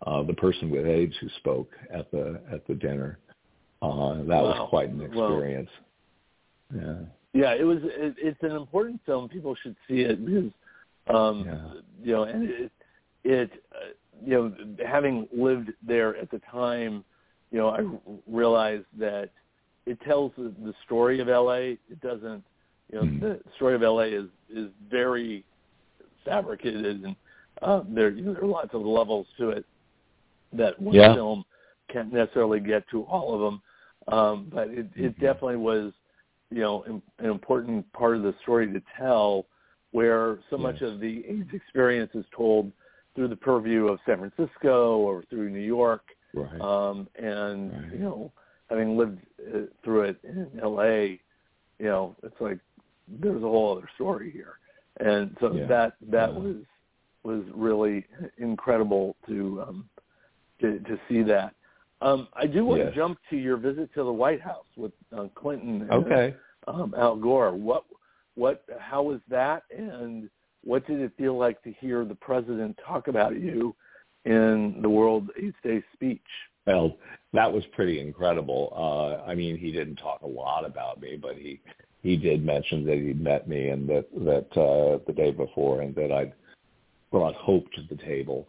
[0.06, 3.18] uh, the person with AIDS who spoke at the at the dinner.
[3.92, 4.42] Uh, that wow.
[4.42, 5.70] was quite an experience.
[6.72, 6.94] Well, yeah,
[7.32, 7.78] yeah, it was.
[7.82, 9.28] It, it's an important film.
[9.28, 10.50] People should see it because,
[11.14, 11.80] um, yeah.
[12.02, 12.72] you know, and it,
[13.24, 13.92] it uh,
[14.24, 14.54] you know,
[14.86, 17.04] having lived there at the time,
[17.50, 17.82] you know, I
[18.26, 19.30] realized that
[19.86, 21.76] it tells the, the story of LA.
[21.90, 22.42] It doesn't,
[22.92, 23.20] you know, mm.
[23.20, 25.44] the story of LA is is very
[26.24, 27.16] fabricated, and
[27.62, 29.64] uh, there you know, there are lots of levels to it
[30.52, 31.14] that one yeah.
[31.14, 31.44] film
[31.92, 33.60] can't necessarily get to all of them.
[34.08, 35.24] Um, but it, it mm-hmm.
[35.24, 35.92] definitely was,
[36.50, 36.84] you know,
[37.18, 39.46] an important part of the story to tell,
[39.92, 40.60] where so yes.
[40.60, 42.70] much of the AIDS experience is told
[43.14, 46.02] through the purview of San Francisco or through New York,
[46.34, 46.60] right.
[46.60, 47.92] um, and right.
[47.92, 48.32] you know,
[48.68, 49.20] having lived
[49.54, 51.20] uh, through it in L.A.,
[51.78, 52.58] you know, it's like
[53.08, 54.58] there's a whole other story here
[55.00, 55.66] and so yeah.
[55.66, 56.38] that that yeah.
[56.38, 56.56] was
[57.22, 58.04] was really
[58.38, 59.88] incredible to um,
[60.60, 61.54] to, to see that.
[62.04, 62.90] Um, I do want yes.
[62.90, 66.36] to jump to your visit to the White House with uh, Clinton and okay.
[66.68, 67.52] um, Al Gore.
[67.52, 67.84] What
[68.34, 70.28] what how was that, and
[70.62, 73.74] what did it feel like to hear the president talk about you
[74.26, 76.20] in the World AIDS Day speech?
[76.66, 76.96] Well,
[77.32, 78.72] that was pretty incredible.
[78.76, 81.58] Uh, I mean, he didn't talk a lot about me, but he
[82.02, 85.94] he did mention that he'd met me and that that uh, the day before, and
[85.94, 86.34] that I'd
[87.10, 88.46] brought hope to the table,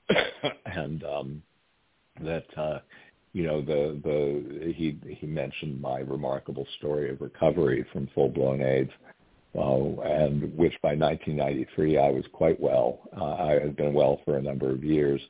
[0.66, 1.42] and um,
[2.20, 2.78] that uh,
[3.32, 8.62] you know the the he he mentioned my remarkable story of recovery from full blown
[8.62, 8.90] AIDS,
[9.56, 13.00] uh, and which by 1993 I was quite well.
[13.16, 15.20] Uh, I had been well for a number of years,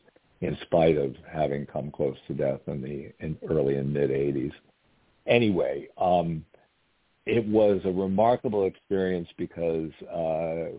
[0.41, 4.53] in spite of having come close to death in the in early and mid 80s.
[5.27, 5.89] Anyway.
[5.99, 6.45] Um,
[7.25, 10.77] it was a remarkable experience because, uh,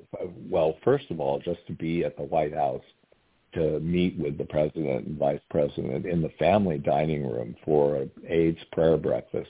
[0.50, 2.84] well, first of all, just to be at the White House
[3.54, 8.12] to meet with the president and vice president in the family dining room for an
[8.28, 9.50] AIDS prayer breakfast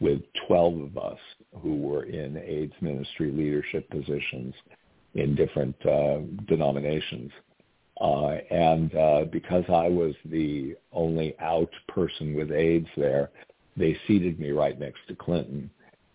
[0.00, 1.18] with 12 of us
[1.62, 4.54] who were in AIDS ministry leadership positions
[5.14, 7.30] in different uh, denominations.
[8.00, 13.30] Uh, and uh, because I was the only out person with AIDS there,
[13.76, 15.70] they seated me right next to Clinton.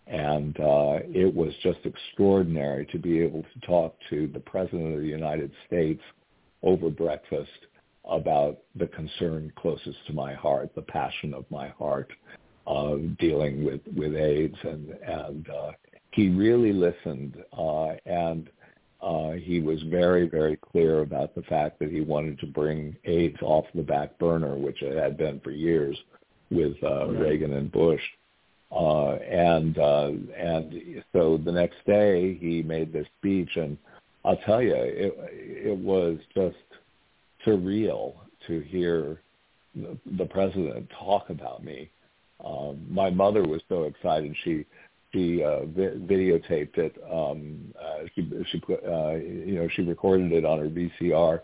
[0.06, 5.00] And uh, it was just extraordinary to be able to talk to the President of
[5.00, 6.02] the United States
[6.62, 7.50] over breakfast
[8.04, 12.10] about the concern closest to my heart, the passion of my heart,
[12.66, 14.56] uh, dealing with, with AIDS.
[14.62, 15.72] And, and uh,
[16.12, 17.36] he really listened.
[17.56, 18.50] Uh, and
[19.02, 23.38] uh, he was very, very clear about the fact that he wanted to bring AIDS
[23.42, 25.96] off the back burner, which it had been for years
[26.50, 27.20] with uh, right.
[27.20, 28.02] Reagan and Bush.
[28.72, 33.76] Uh, and uh, and so the next day he made this speech, and
[34.24, 36.56] I'll tell you, it it was just
[37.46, 38.14] surreal
[38.46, 39.22] to hear
[39.74, 41.90] the, the president talk about me.
[42.44, 44.64] Um, my mother was so excited she
[45.12, 46.96] she uh, vi- videotaped it.
[47.10, 51.40] Um, uh, she she put uh, you know she recorded it on her VCR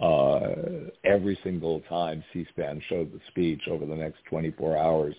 [0.00, 5.14] uh, every single time C-SPAN showed the speech over the next 24 hours.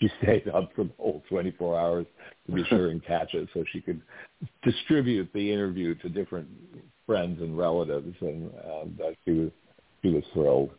[0.00, 2.06] She stayed up for the whole 24 hours
[2.46, 4.00] to be sure and catch it so she could
[4.62, 6.48] distribute the interview to different
[7.06, 9.50] friends and relatives, and uh, she was
[10.02, 10.70] she was thrilled.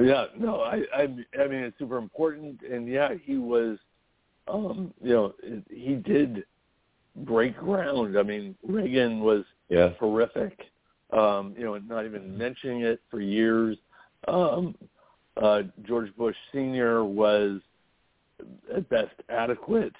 [0.00, 3.78] Yeah, no, I, I, I mean it's super important, and yeah, he was,
[4.48, 5.34] um, you know,
[5.68, 6.44] he did
[7.16, 8.16] break ground.
[8.16, 9.90] I mean, Reagan was yeah.
[9.98, 10.58] horrific
[11.12, 13.76] um, you know, not even mentioning it for years.
[14.28, 14.74] Um,
[15.40, 17.04] uh, George Bush Sr.
[17.04, 17.60] was
[18.74, 19.94] at best adequate,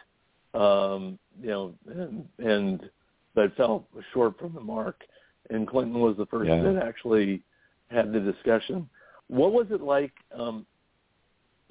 [0.54, 2.90] um, you know, and, and
[3.34, 5.02] but fell short from the mark.
[5.50, 6.62] And Clinton was the first yeah.
[6.62, 7.42] that actually
[7.88, 8.88] had the discussion.
[9.28, 10.66] What was it like, um,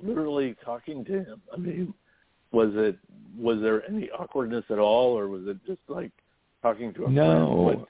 [0.01, 1.41] literally talking to him?
[1.53, 1.93] I mean,
[2.51, 2.97] was it
[3.37, 6.11] was there any awkwardness at all, or was it just like
[6.61, 7.23] talking to a no.
[7.23, 7.79] friend?
[7.79, 7.87] What,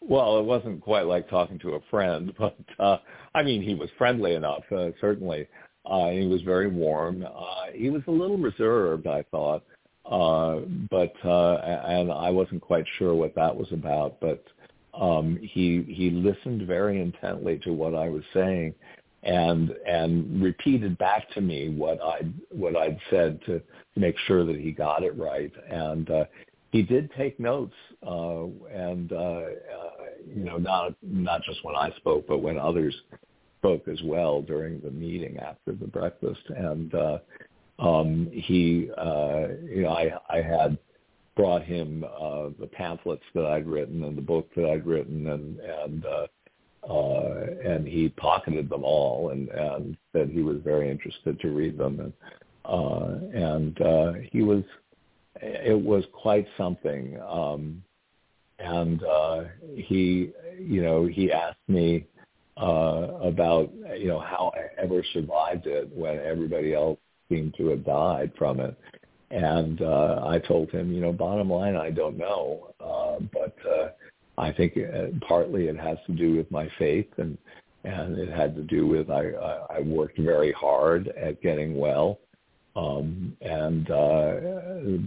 [0.00, 2.98] well, it wasn't quite like talking to a friend, but uh,
[3.34, 5.48] I mean, he was friendly enough, uh, certainly.
[5.88, 7.24] Uh, he was very warm.
[7.24, 9.64] Uh, he was a little reserved, I thought,
[10.04, 10.60] uh,
[10.90, 11.54] but uh,
[11.86, 14.20] and I wasn't quite sure what that was about.
[14.20, 14.44] But
[14.94, 18.74] um, he he listened very intently to what I was saying,
[19.22, 22.20] and and repeated back to me what I
[22.50, 23.62] what I'd said to,
[23.96, 25.52] make sure that he got it right.
[25.70, 26.24] And uh,
[26.70, 27.74] he did take notes,
[28.06, 29.44] uh, and uh, uh,
[30.26, 32.94] you know, not not just when I spoke, but when others
[33.58, 36.42] spoke as well during the meeting after the breakfast.
[36.48, 37.18] And uh,
[37.78, 40.78] um, he, uh, you know, I I had
[41.36, 45.58] brought him uh, the pamphlets that I'd written and the book that I'd written, and
[45.60, 46.26] and uh,
[46.90, 51.78] uh, and he pocketed them all, and and said he was very interested to read
[51.78, 52.12] them, and
[52.64, 54.64] uh, and uh, he was
[55.40, 57.18] it was quite something.
[57.20, 57.82] Um,
[58.58, 59.44] and uh,
[59.76, 62.06] he, you know, he asked me
[62.60, 66.98] uh, about, you know, how I ever survived it when everybody else
[67.28, 68.76] seemed to have died from it.
[69.30, 73.88] And uh, I told him, you know, bottom line, I don't know, uh, but uh,
[74.38, 77.36] I think uh, partly it has to do with my faith, and
[77.84, 82.18] and it had to do with I, I, I worked very hard at getting well,
[82.74, 84.34] um, and uh,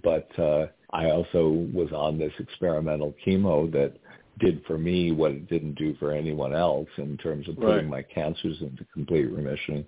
[0.03, 3.93] but uh, I also was on this experimental chemo that
[4.41, 8.05] did for me what it didn't do for anyone else in terms of putting right.
[8.07, 9.85] my cancers into complete remission.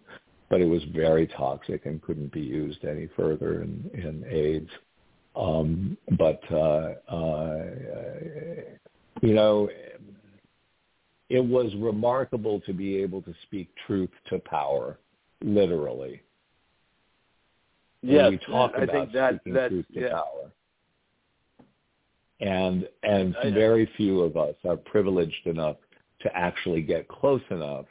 [0.49, 4.69] But it was very toxic and couldn't be used any further in, in AIDS.
[5.35, 7.65] Um, but uh, uh,
[9.21, 9.67] you know,
[11.29, 14.99] it was remarkable to be able to speak truth to power,
[15.41, 16.21] literally
[18.03, 20.09] Yes, we talk I about think that speaking that truth to yeah.
[20.09, 20.51] power.
[22.43, 25.77] And and very few of us are privileged enough
[26.21, 27.85] to actually get close enough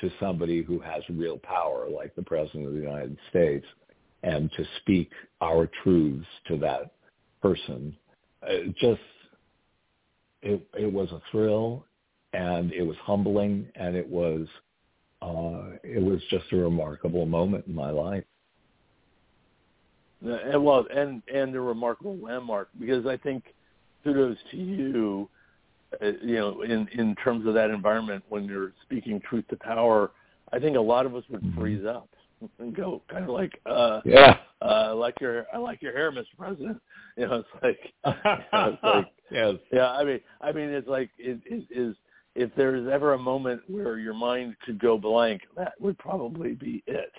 [0.00, 3.66] to somebody who has real power, like the President of the United States,
[4.22, 6.92] and to speak our truths to that
[7.42, 7.96] person.
[8.44, 9.00] It just
[10.42, 11.84] it it was a thrill,
[12.34, 14.46] and it was humbling, and it was
[15.22, 18.22] uh, it was just a remarkable moment in my life.
[20.22, 23.42] And well, and and a remarkable landmark because I think
[24.04, 25.28] kudos to you,
[26.02, 30.10] uh, you know, in in terms of that environment when you're speaking truth to power.
[30.52, 31.60] I think a lot of us would Mm-hmm.
[31.60, 32.08] freeze up
[32.58, 34.38] and go kind of like, uh, Yeah.
[34.62, 36.36] uh, I like your I like your hair, Mr.
[36.38, 36.80] President.
[37.16, 37.80] You know, it's like,
[38.52, 39.54] it's like yes.
[39.72, 39.90] yeah.
[39.90, 41.96] I mean, I mean, it's like it, it is.
[42.36, 46.84] If there's ever a moment where your mind could go blank, that would probably be
[46.86, 47.10] it.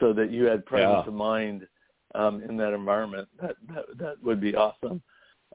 [0.00, 1.08] So that you had presence Yeah.
[1.08, 1.66] of mind
[2.14, 3.28] um, in that environment.
[3.42, 5.02] That that that would be awesome.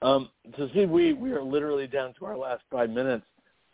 [0.01, 3.25] Um, so, see, we we are literally down to our last five minutes.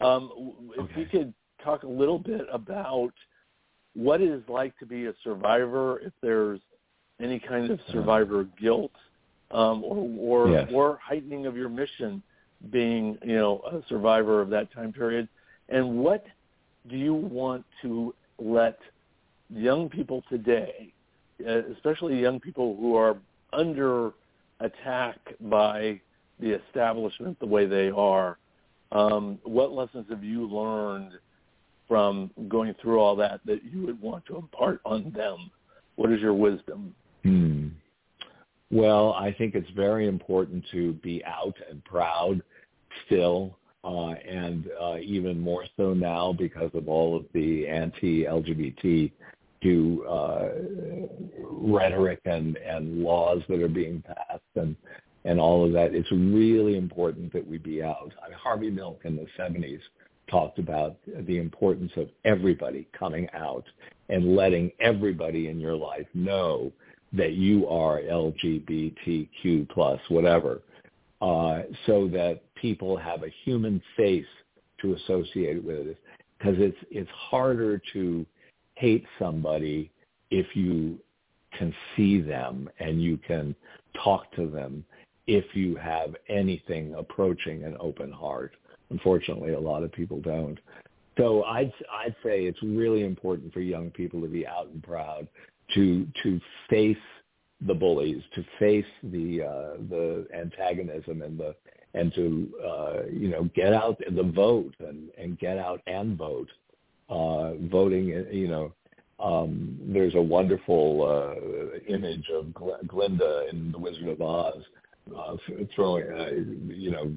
[0.01, 0.31] Um,
[0.75, 1.01] if Okay.
[1.01, 3.13] you could talk a little bit about
[3.95, 6.59] what it is like to be a survivor, if there's
[7.21, 8.91] any kind of survivor guilt,
[9.51, 10.71] um, or or, Yes.
[10.73, 12.21] or heightening of your mission,
[12.71, 15.29] being you know a survivor of that time period,
[15.69, 16.25] and what
[16.89, 18.79] do you want to let
[19.49, 20.91] young people today,
[21.45, 23.15] especially young people who are
[23.53, 24.11] under
[24.59, 25.99] attack by
[26.39, 28.37] the establishment the way they are,
[28.91, 31.11] um, what lessons have you learned
[31.87, 35.51] from going through all that that you would want to impart on them?
[35.95, 36.93] What is your wisdom?
[37.23, 37.67] Hmm.
[38.71, 42.41] Well, I think it's very important to be out and proud
[43.05, 49.11] still, uh, and uh, even more so now because of all of the anti-LGBT
[49.65, 50.49] uh,
[51.49, 54.75] rhetoric and, and laws that are being passed and,
[55.25, 55.93] and all of that.
[55.93, 58.13] It's really important that we be out.
[58.41, 59.81] Harvey Milk in the 70s
[60.29, 60.97] talked about
[61.27, 63.65] the importance of everybody coming out
[64.09, 66.71] and letting everybody in your life know
[67.13, 70.61] that you are LGBTQ plus whatever,
[71.21, 74.25] uh, so that people have a human face
[74.81, 75.97] to associate with it.
[76.37, 78.25] Because it's it's harder to
[78.75, 79.89] hate somebody
[80.29, 80.99] if you
[81.57, 83.55] can see them and you can
[84.03, 84.83] talk to them
[85.27, 88.53] if you have anything approaching an open heart.
[88.89, 90.59] Unfortunately, a lot of people don't.
[91.17, 95.27] So I'd I'd say it's really important for young people to be out and proud,
[95.73, 96.97] to to face
[97.61, 101.55] the bullies, to face the uh, the antagonism and the
[101.93, 106.49] and to uh, you know get out the vote and and get out and vote.
[107.07, 108.73] Uh, voting, you know,
[109.19, 114.63] um, there's a wonderful uh, image of Gl- Glinda in The Wizard of Oz
[115.15, 115.35] uh,
[115.75, 116.29] throwing, uh,
[116.67, 117.11] you know,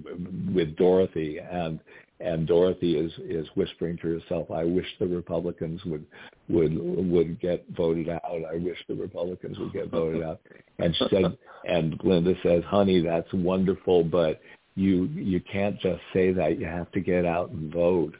[0.55, 1.81] with Dorothy, and
[2.21, 6.05] and Dorothy is is whispering to herself, "I wish the Republicans would
[6.49, 8.23] would would get voted out.
[8.25, 10.41] I wish the Republicans would get voted out."
[10.79, 14.41] And she said, and Glinda says, "Honey, that's wonderful, but
[14.75, 16.59] you you can't just say that.
[16.59, 18.15] You have to get out and vote."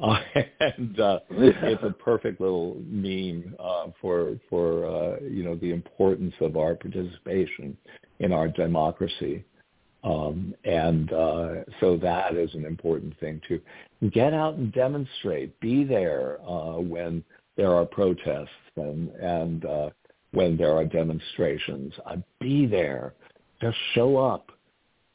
[0.00, 0.18] Uh,
[0.60, 6.34] and uh, it's a perfect little meme uh, for for uh, you know the importance
[6.40, 7.76] of our participation
[8.20, 9.44] in our democracy.
[10.02, 11.48] Um, and uh,
[11.78, 13.60] so that is an important thing to
[14.10, 15.58] get out and demonstrate.
[15.60, 17.22] Be there uh, when
[17.56, 19.90] there are protests and and uh,
[20.32, 21.92] when there are demonstrations.
[22.06, 23.14] Uh, be there.
[23.60, 24.50] Just show up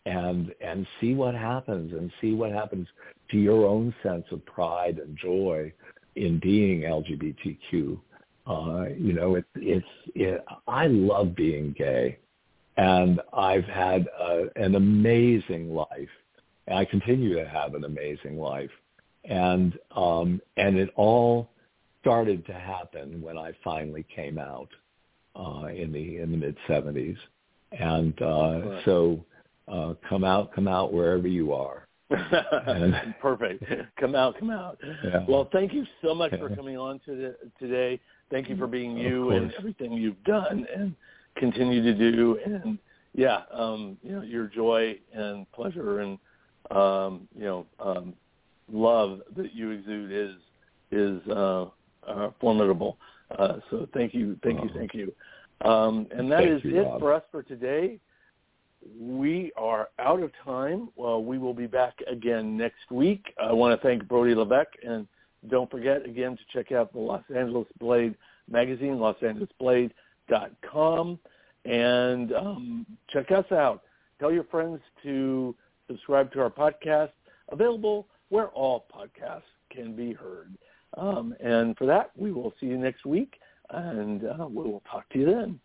[0.05, 2.88] and and see what happens and see what happens
[3.36, 5.71] to your own sense of pride and joy
[6.15, 7.99] in being LGBTQ.
[8.47, 12.17] Uh, you know, it, it's it, I love being gay
[12.77, 16.09] and I've had uh, an amazing life.
[16.67, 18.71] And I continue to have an amazing life,
[19.23, 21.49] and um, and it all
[22.01, 24.69] started to happen when I finally came out
[25.36, 27.17] uh, in the in the mid '70s,
[27.71, 29.23] and uh, so
[29.67, 31.88] uh, come out, come out wherever you are.
[33.20, 33.64] Perfect.
[33.99, 34.78] Come out, come out.
[35.03, 35.26] Yeah.
[35.28, 37.99] Well, thank you so much for coming on to today.
[38.30, 40.95] Thank you for being you and everything you've done and
[41.36, 42.39] continue to do.
[42.45, 42.78] And
[43.14, 46.20] yeah, um, you know, your joy and pleasure and
[46.72, 48.14] um, you know, um,
[48.72, 50.36] love that you exude is
[50.91, 51.66] is uh,
[52.08, 52.97] uh, formidable.
[53.38, 55.12] Uh, so thank you, thank you, thank you.
[55.62, 56.99] Um, and that Thank is you, it Rob.
[56.99, 57.99] for us for today.
[58.99, 60.89] We are out of time.
[60.95, 63.33] We will be back again next week.
[63.41, 65.07] I want to thank Brody Levesque, and
[65.49, 68.15] don't forget again to check out the Los Angeles Blade
[68.49, 71.19] magazine, losangelesblade.com,
[71.65, 73.81] and um, check us out.
[74.19, 75.53] Tell your friends to
[75.88, 77.11] subscribe to our podcast,
[77.49, 80.51] available where all podcasts can be heard.
[80.97, 83.39] Um, and for that, we will see you next week,
[83.71, 85.59] and uh, we will talk to you then.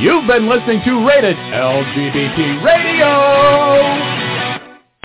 [0.00, 4.17] You've been listening to Rated LGBT Radio.